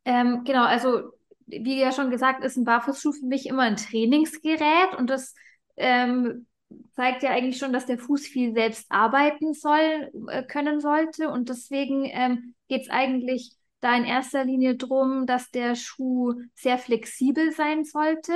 [0.03, 1.11] Ähm, genau, also
[1.47, 5.35] wie ja schon gesagt, ist ein Barfußschuh für mich immer ein Trainingsgerät und das
[5.77, 6.47] ähm,
[6.95, 11.49] zeigt ja eigentlich schon, dass der Fuß viel selbst arbeiten soll, äh, können sollte und
[11.49, 17.51] deswegen ähm, geht es eigentlich da in erster Linie darum, dass der Schuh sehr flexibel
[17.51, 18.33] sein sollte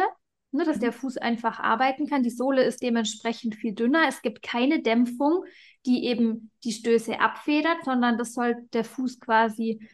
[0.52, 0.96] ne, dass der mhm.
[0.96, 2.24] Fuß einfach arbeiten kann.
[2.24, 4.06] Die Sohle ist dementsprechend viel dünner.
[4.08, 5.44] Es gibt keine Dämpfung,
[5.86, 9.88] die eben die Stöße abfedert, sondern das soll der Fuß quasi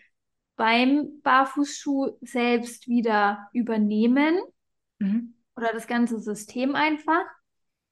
[0.55, 4.39] beim Barfußschuh selbst wieder übernehmen.
[4.99, 5.33] Mhm.
[5.55, 7.23] Oder das ganze System einfach.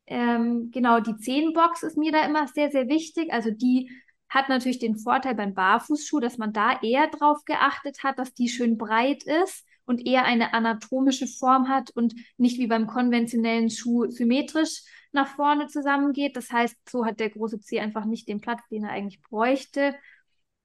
[0.06, 3.32] Ähm, genau, die Zehenbox ist mir da immer sehr, sehr wichtig.
[3.32, 3.90] Also die
[4.28, 8.50] hat natürlich den Vorteil beim Barfußschuh, dass man da eher drauf geachtet hat, dass die
[8.50, 14.10] schön breit ist und eher eine anatomische Form hat und nicht wie beim konventionellen Schuh
[14.10, 16.36] symmetrisch nach vorne zusammengeht.
[16.36, 19.96] Das heißt, so hat der große Zeh einfach nicht den Platz, den er eigentlich bräuchte.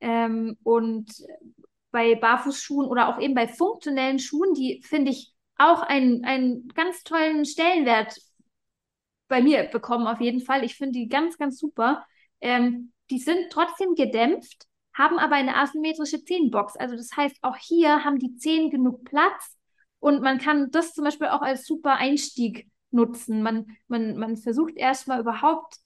[0.00, 1.12] Ähm, und
[1.90, 7.02] bei Barfußschuhen oder auch eben bei funktionellen Schuhen, die finde ich auch einen, einen ganz
[7.02, 8.16] tollen Stellenwert
[9.28, 10.64] bei mir bekommen, auf jeden Fall.
[10.64, 12.06] Ich finde die ganz, ganz super.
[12.40, 14.66] Ähm, die sind trotzdem gedämpft,
[14.98, 16.76] haben aber eine asymmetrische Zehenbox.
[16.76, 19.56] Also das heißt, auch hier haben die Zehen genug Platz
[20.00, 23.42] und man kann das zum Beispiel auch als super Einstieg nutzen.
[23.42, 25.76] Man, man, man versucht erstmal überhaupt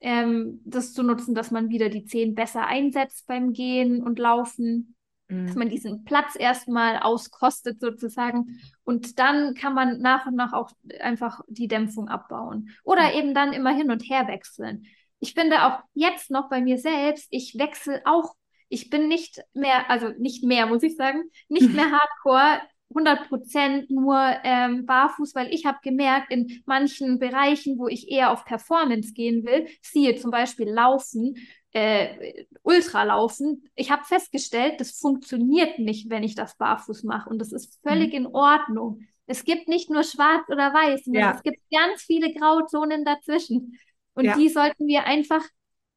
[0.00, 4.94] ähm, das zu nutzen, dass man wieder die Zehen besser einsetzt beim Gehen und Laufen,
[5.28, 5.46] mhm.
[5.46, 10.70] dass man diesen Platz erstmal auskostet sozusagen und dann kann man nach und nach auch
[11.00, 13.18] einfach die Dämpfung abbauen oder mhm.
[13.18, 14.86] eben dann immer hin und her wechseln.
[15.18, 18.34] Ich finde auch jetzt noch bei mir selbst, ich wechsle auch
[18.70, 21.90] ich bin nicht mehr, also nicht mehr, muss ich sagen, nicht mehr
[22.24, 22.62] Hardcore,
[22.94, 28.44] 100% nur ähm, barfuß, weil ich habe gemerkt, in manchen Bereichen, wo ich eher auf
[28.44, 31.36] Performance gehen will, siehe zum Beispiel Laufen,
[31.72, 37.52] äh, Ultralaufen, ich habe festgestellt, das funktioniert nicht, wenn ich das barfuß mache und das
[37.52, 38.16] ist völlig mhm.
[38.16, 39.00] in Ordnung.
[39.26, 41.34] Es gibt nicht nur schwarz oder weiß, ja.
[41.36, 43.78] es gibt ganz viele Grauzonen dazwischen
[44.14, 44.36] und ja.
[44.36, 45.44] die sollten wir einfach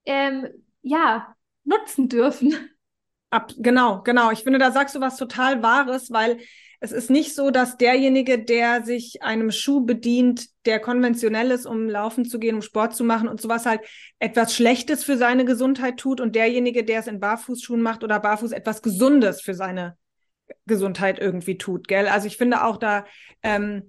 [0.06, 0.48] ähm,
[0.84, 2.56] ja nutzen dürfen.
[3.30, 4.32] Ab, genau, genau.
[4.32, 6.40] Ich finde, da sagst du was total Wahres, weil
[6.80, 11.88] es ist nicht so, dass derjenige, der sich einem Schuh bedient, der konventionell ist, um
[11.88, 13.82] laufen zu gehen, um Sport zu machen und sowas halt
[14.20, 18.52] etwas Schlechtes für seine Gesundheit tut und derjenige, der es in Barfußschuhen macht oder barfuß
[18.52, 19.98] etwas Gesundes für seine
[20.66, 22.08] Gesundheit irgendwie tut, gell?
[22.08, 23.06] Also ich finde auch da,
[23.44, 23.88] ähm,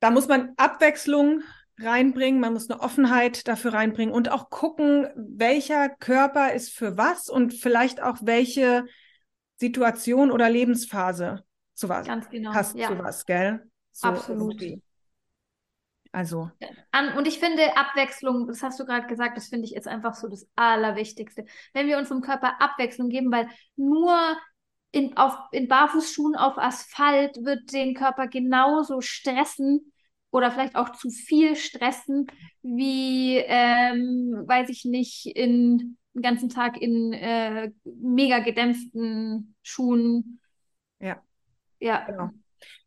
[0.00, 1.42] da muss man Abwechslung
[1.80, 7.28] reinbringen, man muss eine Offenheit dafür reinbringen und auch gucken, welcher Körper ist für was
[7.28, 8.84] und vielleicht auch welche
[9.56, 12.52] Situation oder Lebensphase zu was Ganz genau.
[12.52, 12.88] passt ja.
[12.88, 13.70] zu was, gell?
[13.92, 14.60] So Absolut.
[14.60, 14.82] Irgendwie.
[16.10, 16.50] Also.
[17.16, 20.28] und ich finde Abwechslung, das hast du gerade gesagt, das finde ich ist einfach so
[20.28, 21.44] das Allerwichtigste.
[21.74, 24.18] Wenn wir unserem Körper Abwechslung geben, weil nur
[24.90, 29.92] in, auf, in Barfußschuhen auf Asphalt wird den Körper genauso stressen
[30.30, 32.26] oder vielleicht auch zu viel stressen,
[32.62, 40.40] wie, ähm, weiß ich nicht, in den ganzen Tag in äh, mega gedämpften Schuhen.
[41.00, 41.22] Ja.
[41.80, 42.04] Ja.
[42.06, 42.30] Genau.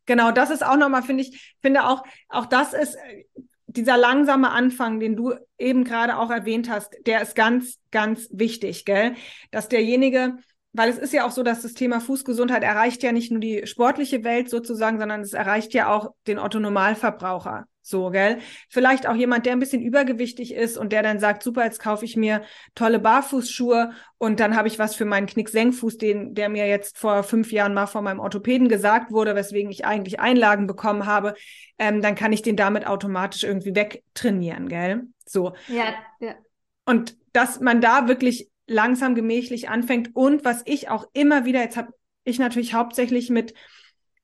[0.04, 3.24] Genau, das ist auch nochmal, finde ich, finde auch, auch das ist äh,
[3.66, 8.84] dieser langsame Anfang, den du eben gerade auch erwähnt hast, der ist ganz, ganz wichtig,
[8.84, 9.14] gell?
[9.50, 10.36] Dass derjenige,
[10.72, 13.66] weil es ist ja auch so, dass das Thema Fußgesundheit erreicht ja nicht nur die
[13.66, 17.66] sportliche Welt sozusagen, sondern es erreicht ja auch den Otto Normalverbraucher.
[17.84, 18.38] So, gell?
[18.68, 22.04] Vielleicht auch jemand, der ein bisschen übergewichtig ist und der dann sagt, super, jetzt kaufe
[22.04, 22.42] ich mir
[22.76, 27.24] tolle Barfußschuhe und dann habe ich was für meinen Knicksenkfuß, den, der mir jetzt vor
[27.24, 31.34] fünf Jahren mal von meinem Orthopäden gesagt wurde, weswegen ich eigentlich Einlagen bekommen habe.
[31.76, 35.02] Ähm, dann kann ich den damit automatisch irgendwie wegtrainieren, gell?
[35.26, 35.54] So.
[35.66, 36.36] Ja, ja.
[36.86, 41.76] Und dass man da wirklich langsam gemächlich anfängt und was ich auch immer wieder, jetzt
[41.76, 41.92] habe
[42.24, 43.54] ich natürlich hauptsächlich mit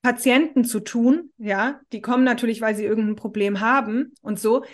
[0.03, 4.65] Patienten zu tun, ja, die kommen natürlich, weil sie irgendein Problem haben und so,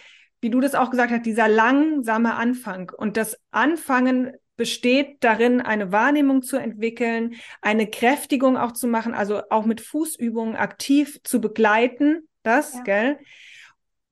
[0.41, 5.91] wie du das auch gesagt hast, dieser langsame Anfang und das Anfangen besteht darin, eine
[5.91, 12.29] Wahrnehmung zu entwickeln, eine Kräftigung auch zu machen, also auch mit Fußübungen aktiv zu begleiten,
[12.43, 12.83] das, ja.
[12.83, 13.19] gell?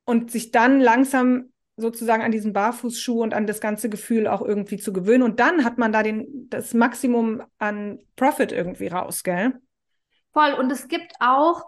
[0.05, 1.52] Und sich dann langsam
[1.83, 5.23] sozusagen an diesen Barfußschuh und an das ganze Gefühl auch irgendwie zu gewöhnen.
[5.23, 9.61] Und dann hat man da den, das Maximum an Profit irgendwie raus, gell?
[10.33, 10.55] Voll.
[10.55, 11.65] Und es gibt auch,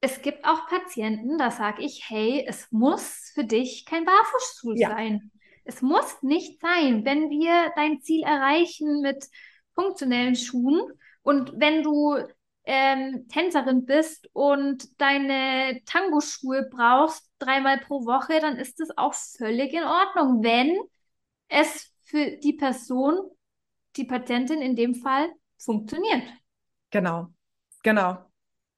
[0.00, 4.90] es gibt auch Patienten, da sage ich, hey, es muss für dich kein Barfußschuh ja.
[4.90, 5.30] sein.
[5.64, 9.24] Es muss nicht sein, wenn wir dein Ziel erreichen mit
[9.74, 10.82] funktionellen Schuhen
[11.22, 12.18] und wenn du
[12.66, 19.72] ähm, Tänzerin bist und deine Tango-Schuhe brauchst dreimal pro Woche, dann ist das auch völlig
[19.72, 20.76] in Ordnung, wenn
[21.48, 23.30] es für die Person,
[23.96, 26.22] die Patientin in dem Fall, funktioniert.
[26.90, 27.28] Genau.
[27.84, 28.16] Genau,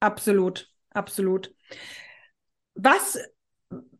[0.01, 1.55] absolut, absolut.
[2.75, 3.17] Was,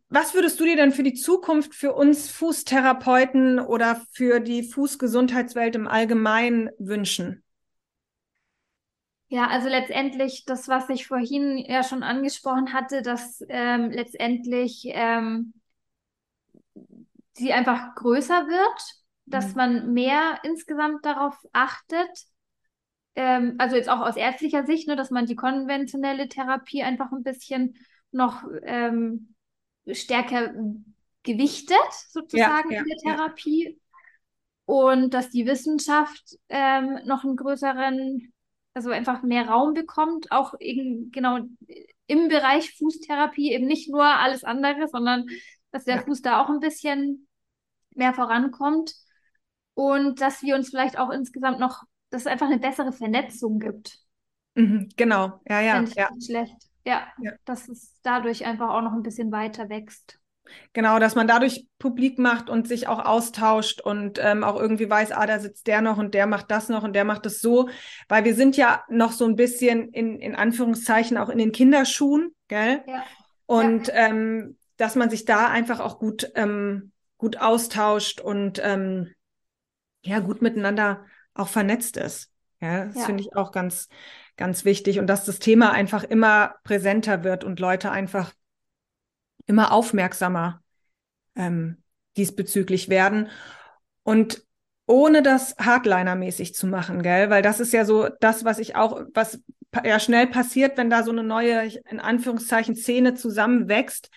[0.09, 5.75] was würdest du dir denn für die Zukunft für uns Fußtherapeuten oder für die Fußgesundheitswelt
[5.75, 7.43] im Allgemeinen wünschen?
[9.29, 15.53] Ja, also letztendlich das, was ich vorhin ja schon angesprochen hatte, dass ähm, letztendlich ähm,
[17.33, 18.81] sie einfach größer wird,
[19.25, 19.55] dass mhm.
[19.55, 22.09] man mehr insgesamt darauf achtet,
[23.15, 27.23] ähm, also jetzt auch aus ärztlicher Sicht, ne, dass man die konventionelle Therapie einfach ein
[27.23, 27.75] bisschen
[28.11, 29.33] noch ähm,
[29.91, 30.53] stärker
[31.23, 31.77] gewichtet,
[32.09, 33.63] sozusagen ja, ja, in der Therapie.
[33.69, 33.75] Ja.
[34.65, 38.33] Und dass die Wissenschaft ähm, noch einen größeren,
[38.77, 41.39] also einfach mehr Raum bekommt, auch eben genau
[42.05, 45.25] im Bereich Fußtherapie, eben nicht nur alles andere, sondern
[45.71, 47.27] dass der Fuß da auch ein bisschen
[47.95, 48.93] mehr vorankommt.
[49.73, 53.99] Und dass wir uns vielleicht auch insgesamt noch dass es einfach eine bessere Vernetzung gibt.
[54.55, 55.83] Mhm, genau, ja, ja.
[55.95, 56.09] ja.
[56.23, 56.55] schlecht.
[56.85, 60.19] Ja, ja, dass es dadurch einfach auch noch ein bisschen weiter wächst.
[60.73, 65.11] Genau, dass man dadurch publik macht und sich auch austauscht und ähm, auch irgendwie weiß,
[65.11, 67.69] ah, da sitzt der noch und der macht das noch und der macht es so,
[68.07, 72.35] weil wir sind ja noch so ein bisschen in, in Anführungszeichen auch in den Kinderschuhen,
[72.47, 72.83] gell?
[72.87, 73.03] Ja.
[73.45, 73.93] Und ja.
[73.95, 79.13] Ähm, dass man sich da einfach auch gut, ähm, gut austauscht und ähm,
[80.03, 82.31] ja, gut miteinander auch vernetzt ist.
[82.61, 83.01] Ja, das ja.
[83.05, 83.89] finde ich auch ganz,
[84.35, 84.99] ganz wichtig.
[84.99, 88.33] Und dass das Thema einfach immer präsenter wird und Leute einfach
[89.47, 90.61] immer aufmerksamer
[91.35, 91.81] ähm,
[92.15, 93.29] diesbezüglich werden.
[94.03, 94.43] Und
[94.85, 97.29] ohne das Hardliner-mäßig zu machen, gell?
[97.29, 99.41] Weil das ist ja so das, was ich auch, was
[99.83, 104.09] ja schnell passiert, wenn da so eine neue, in Anführungszeichen, Szene zusammenwächst,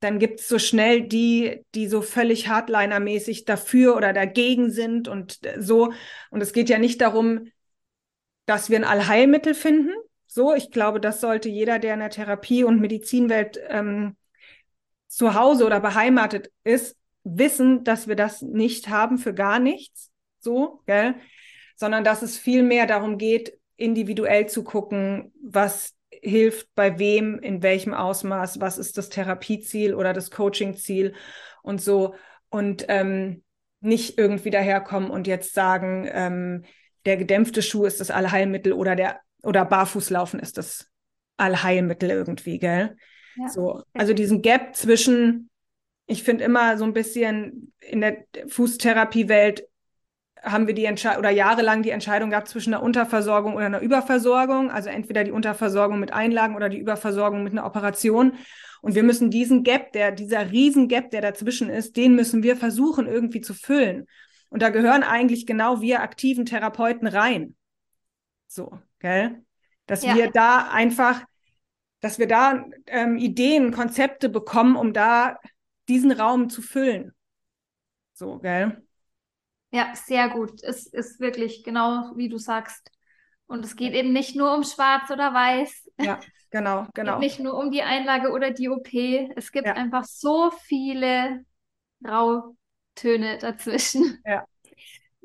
[0.00, 5.40] dann gibt es so schnell die, die so völlig Hardliner-mäßig dafür oder dagegen sind und
[5.58, 5.92] so.
[6.30, 7.48] Und es geht ja nicht darum,
[8.46, 9.92] dass wir ein Allheilmittel finden.
[10.26, 14.16] So, ich glaube, das sollte jeder, der in der Therapie- und Medizinwelt ähm,
[15.16, 16.94] zu Hause oder beheimatet ist,
[17.24, 20.12] wissen, dass wir das nicht haben für gar nichts.
[20.40, 21.14] So, gell?
[21.74, 27.62] Sondern dass es viel mehr darum geht, individuell zu gucken, was hilft bei wem, in
[27.62, 31.14] welchem Ausmaß, was ist das Therapieziel oder das Coachingziel
[31.62, 32.14] und so.
[32.50, 33.42] Und ähm,
[33.80, 36.64] nicht irgendwie daherkommen und jetzt sagen, ähm,
[37.06, 40.90] der gedämpfte Schuh ist das Allheilmittel oder der oder Barfußlaufen ist das
[41.38, 42.98] Allheilmittel irgendwie, gell?
[43.36, 43.48] Ja.
[43.48, 45.50] So, also diesen Gap zwischen,
[46.06, 49.66] ich finde immer so ein bisschen in der Fußtherapiewelt
[50.42, 54.70] haben wir die Entscheidung oder jahrelang die Entscheidung gehabt zwischen einer Unterversorgung oder einer Überversorgung,
[54.70, 58.34] also entweder die Unterversorgung mit Einlagen oder die Überversorgung mit einer Operation.
[58.80, 63.06] Und wir müssen diesen Gap, der, dieser Riesengap, der dazwischen ist, den müssen wir versuchen
[63.06, 64.06] irgendwie zu füllen.
[64.48, 67.56] Und da gehören eigentlich genau wir aktiven Therapeuten rein.
[68.46, 69.42] So, gell?
[69.86, 70.14] Dass ja.
[70.14, 71.24] wir da einfach,
[72.06, 75.40] dass wir da ähm, Ideen, Konzepte bekommen, um da
[75.88, 77.12] diesen Raum zu füllen.
[78.12, 78.80] So, gell?
[79.72, 80.62] Ja, sehr gut.
[80.62, 82.92] Es ist wirklich genau wie du sagst.
[83.48, 87.18] Und es geht eben nicht nur um Schwarz oder Weiß, Ja, genau, genau.
[87.18, 88.94] Nicht nur um die Einlage oder die OP.
[89.34, 89.72] Es gibt ja.
[89.74, 91.44] einfach so viele
[92.04, 94.22] Grautöne dazwischen.
[94.24, 94.44] Ja.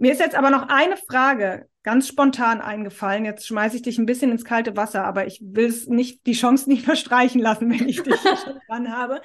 [0.02, 3.24] Mir ist jetzt aber noch eine Frage ganz spontan eingefallen.
[3.24, 6.34] Jetzt schmeiße ich dich ein bisschen ins kalte Wasser, aber ich will es nicht, die
[6.34, 9.22] Chance nicht verstreichen lassen, wenn ich dich schon dran habe.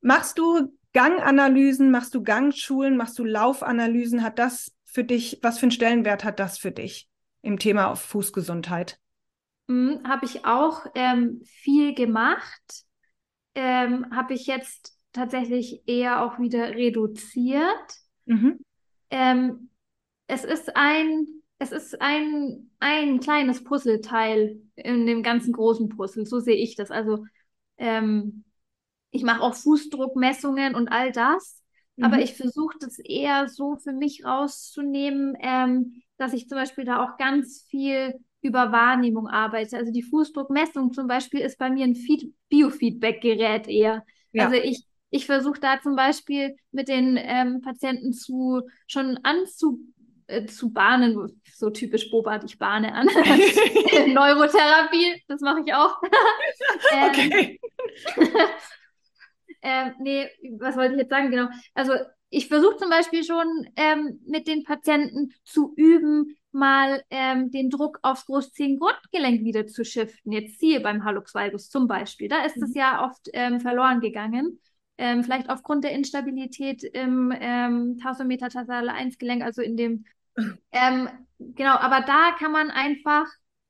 [0.00, 4.22] Machst du Ganganalysen, machst du Gangschulen, machst du Laufanalysen?
[4.22, 7.10] Hat das für dich, was für einen Stellenwert hat das für dich
[7.42, 8.98] im Thema auf Fußgesundheit?
[9.66, 12.86] Mhm, Habe ich auch ähm, viel gemacht.
[13.54, 17.98] Ähm, Habe ich jetzt tatsächlich eher auch wieder reduziert.
[18.24, 18.60] Mhm.
[19.10, 19.69] Ähm,
[20.30, 21.26] es ist ein,
[21.58, 26.24] es ist ein, ein kleines Puzzleteil in dem ganzen großen Puzzle.
[26.24, 26.90] So sehe ich das.
[26.90, 27.24] Also
[27.78, 28.44] ähm,
[29.10, 31.62] ich mache auch Fußdruckmessungen und all das.
[31.96, 32.04] Mhm.
[32.04, 37.04] Aber ich versuche das eher so für mich rauszunehmen, ähm, dass ich zum Beispiel da
[37.04, 39.76] auch ganz viel über Wahrnehmung arbeite.
[39.76, 41.98] Also die Fußdruckmessung zum Beispiel ist bei mir ein
[42.48, 44.04] Biofeedback-Gerät eher.
[44.32, 44.44] Ja.
[44.44, 49.80] Also ich, ich versuche da zum Beispiel mit den ähm, Patienten zu schon anzu
[50.30, 53.06] äh, zu bahnen, so typisch Bobat, ich bahne an.
[54.06, 56.00] Neurotherapie, das mache ich auch.
[56.92, 57.60] ähm, okay.
[59.62, 60.28] ähm, nee,
[60.58, 61.30] was wollte ich jetzt sagen?
[61.30, 61.48] Genau.
[61.74, 61.94] Also
[62.30, 67.98] ich versuche zum Beispiel schon ähm, mit den Patienten zu üben, mal ähm, den Druck
[68.02, 70.32] aufs Großzehengrundgelenk wieder zu shiften.
[70.32, 72.28] Jetzt siehe beim Hallux valgus zum Beispiel.
[72.28, 72.76] Da ist es mhm.
[72.76, 74.60] ja oft ähm, verloren gegangen.
[74.98, 80.04] Ähm, vielleicht aufgrund der Instabilität im ähm, Tarsometatarsaler 1 Gelenk, also in dem,
[80.72, 83.26] ähm, genau, aber da kann man einfach,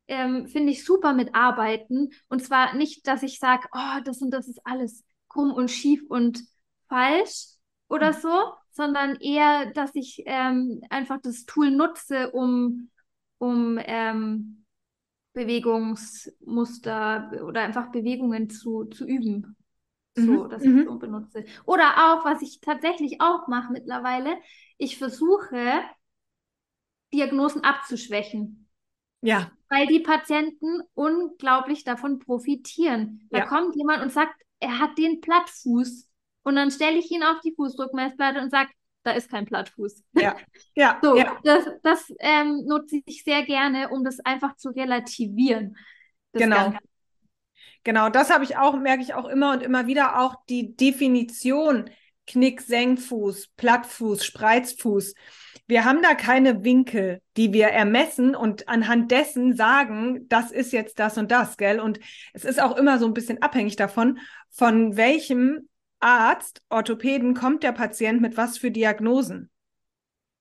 [0.08, 2.10] ähm, finde ich, super mitarbeiten.
[2.28, 6.02] Und zwar nicht, dass ich sage, oh, das und das ist alles krumm und schief
[6.08, 6.42] und
[6.88, 7.46] falsch
[7.88, 8.20] oder mhm.
[8.20, 12.90] so, sondern eher, dass ich ähm, einfach das Tool nutze, um,
[13.38, 14.64] um ähm,
[15.32, 19.56] Bewegungsmuster oder einfach Bewegungen zu, zu üben.
[20.16, 20.50] So, mhm.
[20.50, 20.84] dass ich mhm.
[20.84, 21.44] so benutze.
[21.64, 24.36] Oder auch, was ich tatsächlich auch mache mittlerweile,
[24.76, 25.82] ich versuche,
[27.12, 28.68] Diagnosen abzuschwächen.
[29.22, 29.50] Ja.
[29.68, 33.28] Weil die Patienten unglaublich davon profitieren.
[33.30, 33.46] Da ja.
[33.46, 36.08] kommt jemand und sagt, er hat den Plattfuß.
[36.42, 38.70] Und dann stelle ich ihn auf die Fußdruckmessplatte und sage,
[39.02, 40.04] da ist kein Plattfuß.
[40.12, 40.36] Ja,
[40.74, 40.98] ja.
[41.02, 41.38] so, ja.
[41.44, 45.76] das, das ähm, nutze ich sehr gerne, um das einfach zu relativieren.
[46.32, 46.56] Genau.
[46.56, 46.78] Ganze.
[47.82, 51.88] Genau, das habe ich auch, merke ich auch immer und immer wieder auch die Definition
[52.30, 55.14] Knick, Senkfuß, Plattfuß, Spreizfuß.
[55.66, 60.98] Wir haben da keine Winkel, die wir ermessen und anhand dessen sagen, das ist jetzt
[60.98, 61.80] das und das, gell?
[61.80, 61.98] Und
[62.32, 64.18] es ist auch immer so ein bisschen abhängig davon,
[64.50, 65.68] von welchem
[65.98, 69.50] Arzt, Orthopäden kommt der Patient mit was für Diagnosen.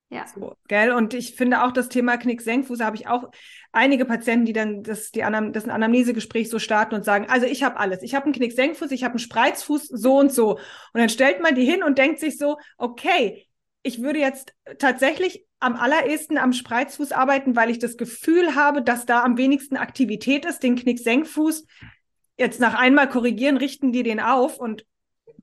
[0.09, 0.25] Ja.
[0.27, 0.91] So, gell?
[0.91, 3.29] Und ich finde auch das Thema Knick-Senkfuß habe ich auch
[3.71, 7.61] einige Patienten, die dann das, die Anam das Anamnesegespräch so starten und sagen, also ich
[7.63, 8.01] habe alles.
[8.01, 10.53] Ich habe einen Knick-Senkfuß, ich habe einen Spreizfuß, so und so.
[10.53, 10.61] Und
[10.95, 13.47] dann stellt man die hin und denkt sich so, okay,
[13.83, 19.05] ich würde jetzt tatsächlich am allerersten am Spreizfuß arbeiten, weil ich das Gefühl habe, dass
[19.05, 20.63] da am wenigsten Aktivität ist.
[20.63, 21.65] Den Knick-Senkfuß
[22.37, 24.85] jetzt nach einmal korrigieren, richten die den auf und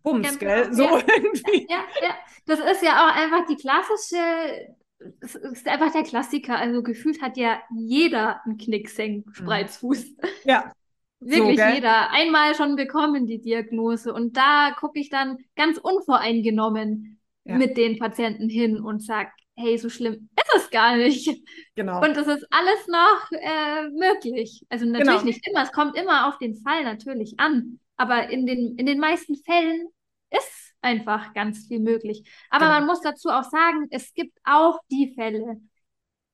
[0.07, 0.73] Bums, ja, gell?
[0.73, 1.67] So ja, irgendwie.
[1.69, 2.15] Ja, ja,
[2.47, 4.77] das ist ja auch einfach die klassische,
[5.21, 6.57] das ist einfach der Klassiker.
[6.57, 10.05] Also gefühlt hat ja jeder einen Knicksenk-Spreizfuß.
[10.05, 10.29] Mhm.
[10.45, 10.73] Ja.
[11.21, 12.13] Wirklich so, jeder.
[12.13, 14.13] Einmal schon bekommen die Diagnose.
[14.15, 17.57] Und da gucke ich dann ganz unvoreingenommen ja.
[17.57, 21.29] mit den Patienten hin und sage, hey, so schlimm ist es gar nicht.
[21.75, 22.01] Genau.
[22.01, 24.65] Und das ist alles noch äh, möglich.
[24.69, 25.25] Also natürlich genau.
[25.25, 27.81] nicht immer, es kommt immer auf den Fall natürlich an.
[27.97, 29.89] Aber in den, in den meisten Fällen
[30.31, 32.29] ist einfach ganz viel möglich.
[32.51, 32.79] Aber genau.
[32.79, 35.61] man muss dazu auch sagen, es gibt auch die Fälle,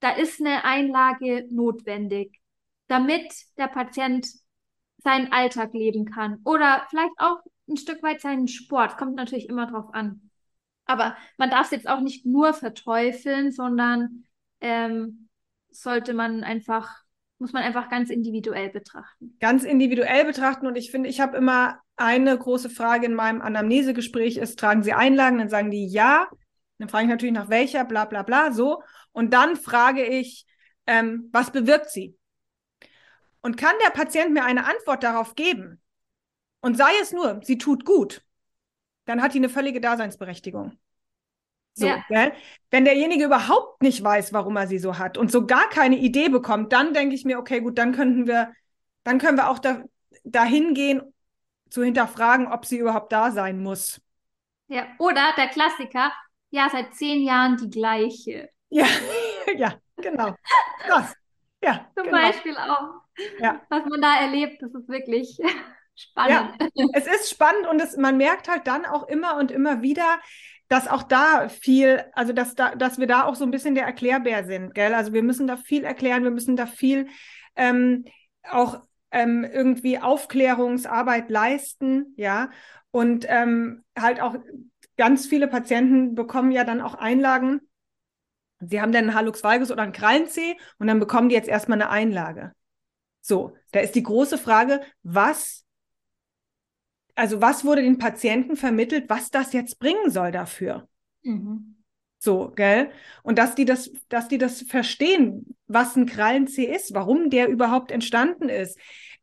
[0.01, 2.41] da ist eine Einlage notwendig,
[2.89, 4.27] damit der Patient
[4.99, 7.39] seinen Alltag leben kann oder vielleicht auch
[7.69, 8.97] ein Stück weit seinen Sport.
[8.97, 10.31] Kommt natürlich immer drauf an.
[10.85, 14.25] Aber man darf es jetzt auch nicht nur verteufeln, sondern
[14.61, 15.29] ähm,
[15.71, 17.02] sollte man einfach
[17.43, 19.37] muss man einfach ganz individuell betrachten.
[19.41, 24.37] Ganz individuell betrachten und ich finde, ich habe immer eine große Frage in meinem Anamnesegespräch
[24.37, 25.39] ist, tragen Sie Einlagen?
[25.39, 26.29] Dann sagen die ja.
[26.79, 28.83] Dann frage ich natürlich nach welcher, bla bla bla, so.
[29.11, 30.47] Und dann frage ich,
[30.87, 32.17] ähm, was bewirkt sie?
[33.41, 35.83] Und kann der Patient mir eine Antwort darauf geben?
[36.61, 38.25] Und sei es nur, sie tut gut,
[39.05, 40.79] dann hat die eine völlige Daseinsberechtigung.
[41.75, 42.05] So, ja.
[42.71, 46.29] Wenn derjenige überhaupt nicht weiß, warum er sie so hat und so gar keine Idee
[46.29, 48.53] bekommt, dann denke ich mir, okay, gut, dann könnten wir,
[49.05, 49.83] dann können wir auch da,
[50.25, 51.03] dahin gehen,
[51.71, 54.01] zu hinterfragen, ob sie überhaupt da sein muss.
[54.69, 56.13] Ja, oder der Klassiker,
[56.51, 58.51] ja, seit zehn Jahren die gleiche.
[58.69, 58.87] Ja,
[59.57, 60.35] ja, genau.
[60.87, 61.15] Das.
[61.63, 62.19] Ja, Zum genau.
[62.19, 63.03] Beispiel auch.
[63.39, 63.61] ja.
[63.69, 65.39] was man da erlebt, das ist wirklich
[65.95, 66.55] spannend.
[66.75, 70.19] Ja, es ist spannend und es, man merkt halt dann auch immer und immer wieder,
[70.73, 73.85] dass auch da viel, also dass, da, dass wir da auch so ein bisschen der
[73.85, 74.95] Erklärbär sind, gell?
[74.95, 77.09] Also wir müssen da viel erklären, wir müssen da viel
[77.57, 78.07] ähm,
[78.49, 82.49] auch ähm, irgendwie Aufklärungsarbeit leisten, ja.
[82.91, 84.35] Und ähm, halt auch
[84.97, 87.61] ganz viele Patienten bekommen ja dann auch Einlagen.
[88.61, 91.83] Sie haben dann einen Halux valgus oder einen Krallenzeh und dann bekommen die jetzt erstmal
[91.83, 92.53] eine Einlage.
[93.21, 95.67] So, da ist die große Frage, was,
[97.15, 100.89] also was wurde den Patienten vermittelt, was das jetzt bringen soll dafür?
[101.23, 101.77] Mhm.
[102.19, 102.91] So, gell?
[103.23, 107.91] Und dass die das, dass die das verstehen, was ein Krallenzeh ist, warum der überhaupt
[107.91, 108.79] entstanden ist,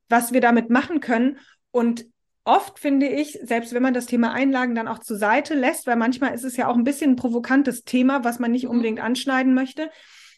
[0.09, 1.37] was wir damit machen können.
[1.71, 2.05] Und
[2.43, 5.95] oft finde ich, selbst wenn man das Thema Einlagen dann auch zur Seite lässt, weil
[5.95, 8.71] manchmal ist es ja auch ein bisschen ein provokantes Thema, was man nicht mhm.
[8.71, 9.89] unbedingt anschneiden möchte,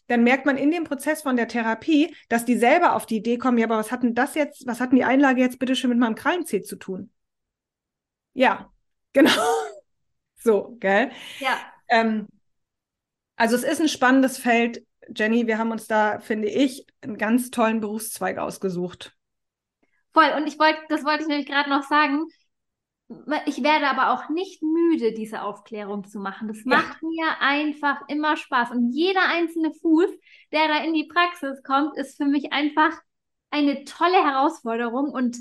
[0.07, 3.37] dann merkt man in dem Prozess von der Therapie, dass die selber auf die Idee
[3.37, 5.75] kommen, ja, aber was hat denn das jetzt, was hat denn die Einlage jetzt bitte
[5.75, 7.09] schön mit meinem Krallenzeh zu tun?
[8.33, 8.71] Ja,
[9.13, 9.31] genau.
[10.35, 11.11] so, gell?
[11.39, 11.57] Ja.
[11.89, 12.27] Ähm,
[13.35, 14.85] also es ist ein spannendes Feld.
[15.15, 19.15] Jenny, wir haben uns da, finde ich, einen ganz tollen Berufszweig ausgesucht.
[20.13, 20.31] Voll.
[20.35, 22.27] Und ich wollte, das wollte ich nämlich gerade noch sagen.
[23.45, 26.47] Ich werde aber auch nicht müde, diese Aufklärung zu machen.
[26.47, 26.77] Das ja.
[26.77, 28.71] macht mir einfach immer Spaß.
[28.71, 30.09] Und jeder einzelne Fuß,
[30.51, 32.93] der da in die Praxis kommt, ist für mich einfach
[33.49, 35.11] eine tolle Herausforderung.
[35.11, 35.37] Und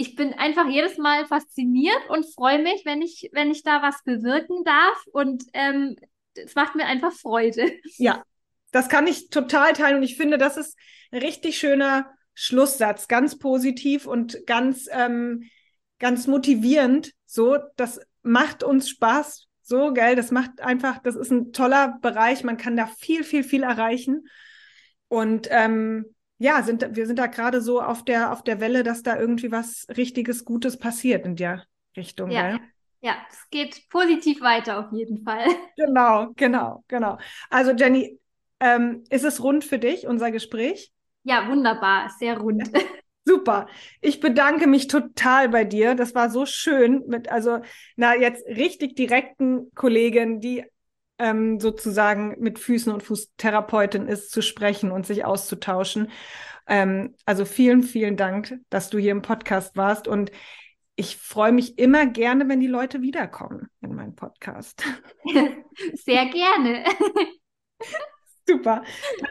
[0.00, 4.02] ich bin einfach jedes Mal fasziniert und freue mich, wenn ich, wenn ich da was
[4.02, 5.04] bewirken darf.
[5.12, 5.94] Und ähm,
[6.32, 7.70] es macht mir einfach Freude.
[7.98, 8.24] Ja,
[8.72, 10.78] das kann ich total teilen und ich finde, das ist
[11.12, 15.50] ein richtig schöner Schlusssatz, ganz positiv und ganz, ähm,
[15.98, 17.12] ganz motivierend.
[17.26, 19.48] So, das macht uns Spaß.
[19.60, 22.42] So, gell, das macht einfach, das ist ein toller Bereich.
[22.42, 24.26] Man kann da viel, viel, viel erreichen.
[25.08, 26.06] Und ähm,
[26.40, 29.52] ja, sind, wir sind da gerade so auf der, auf der Welle, dass da irgendwie
[29.52, 31.66] was richtiges, Gutes passiert in der
[31.96, 32.30] Richtung.
[32.30, 32.52] Ja.
[32.52, 32.60] Gell?
[33.02, 35.44] Ja, es geht positiv weiter auf jeden Fall.
[35.76, 37.18] Genau, genau, genau.
[37.48, 38.18] Also Jenny,
[38.58, 40.92] ähm, ist es rund für dich, unser Gespräch?
[41.24, 42.70] Ja, wunderbar, sehr rund.
[43.26, 43.68] Super.
[44.00, 45.94] Ich bedanke mich total bei dir.
[45.94, 47.60] Das war so schön mit, also,
[47.96, 50.64] na, jetzt richtig direkten Kollegin, die
[51.20, 56.10] ähm, sozusagen mit Füßen und Fußtherapeutin ist, zu sprechen und sich auszutauschen.
[56.66, 60.32] Ähm, also vielen, vielen Dank, dass du hier im Podcast warst und
[60.96, 64.84] ich freue mich immer gerne, wenn die Leute wiederkommen in meinen Podcast.
[65.94, 66.84] Sehr gerne.
[68.46, 68.82] Super.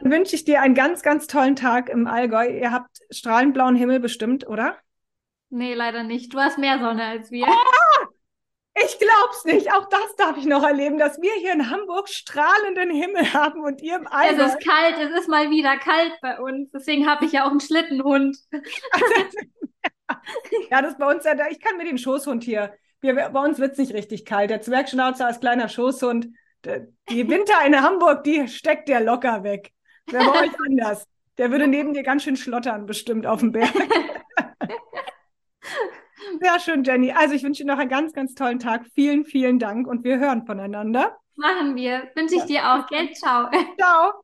[0.02, 2.48] Dann wünsche ich dir einen ganz, ganz tollen Tag im Allgäu.
[2.48, 4.78] Ihr habt strahlend blauen Himmel bestimmt, oder?
[5.50, 6.34] Nee, leider nicht.
[6.34, 7.46] Du hast mehr Sonne als wir.
[7.48, 7.99] Oh,
[8.86, 9.72] ich glaub's nicht.
[9.74, 13.82] Auch das darf ich noch erleben, dass wir hier in Hamburg strahlenden Himmel haben und
[13.82, 14.44] ihr im Allgäu.
[14.44, 16.70] Es ist kalt, es ist mal wieder kalt bei uns.
[16.72, 18.38] Deswegen habe ich ja auch einen Schlittenhund.
[20.70, 22.74] ja, das ist bei uns ja, ich kann mit dem Schoßhund hier.
[23.02, 24.50] Wir, bei uns wird es nicht richtig kalt.
[24.50, 26.28] Der Zwergschnauzer als kleiner Schoßhund.
[26.66, 29.72] Die Winter in Hamburg, die steckt der locker weg.
[30.08, 31.08] Wer bei euch anders?
[31.38, 33.74] Der würde neben dir ganz schön schlottern, bestimmt auf dem Berg.
[36.40, 37.12] Sehr schön, Jenny.
[37.12, 38.86] Also ich wünsche dir noch einen ganz, ganz tollen Tag.
[38.94, 41.18] Vielen, vielen Dank und wir hören voneinander.
[41.36, 42.10] Machen wir.
[42.16, 42.88] Wünsche ich dir auch.
[42.88, 43.14] Gell?
[43.14, 43.50] Ciao.
[43.80, 44.22] Ciao.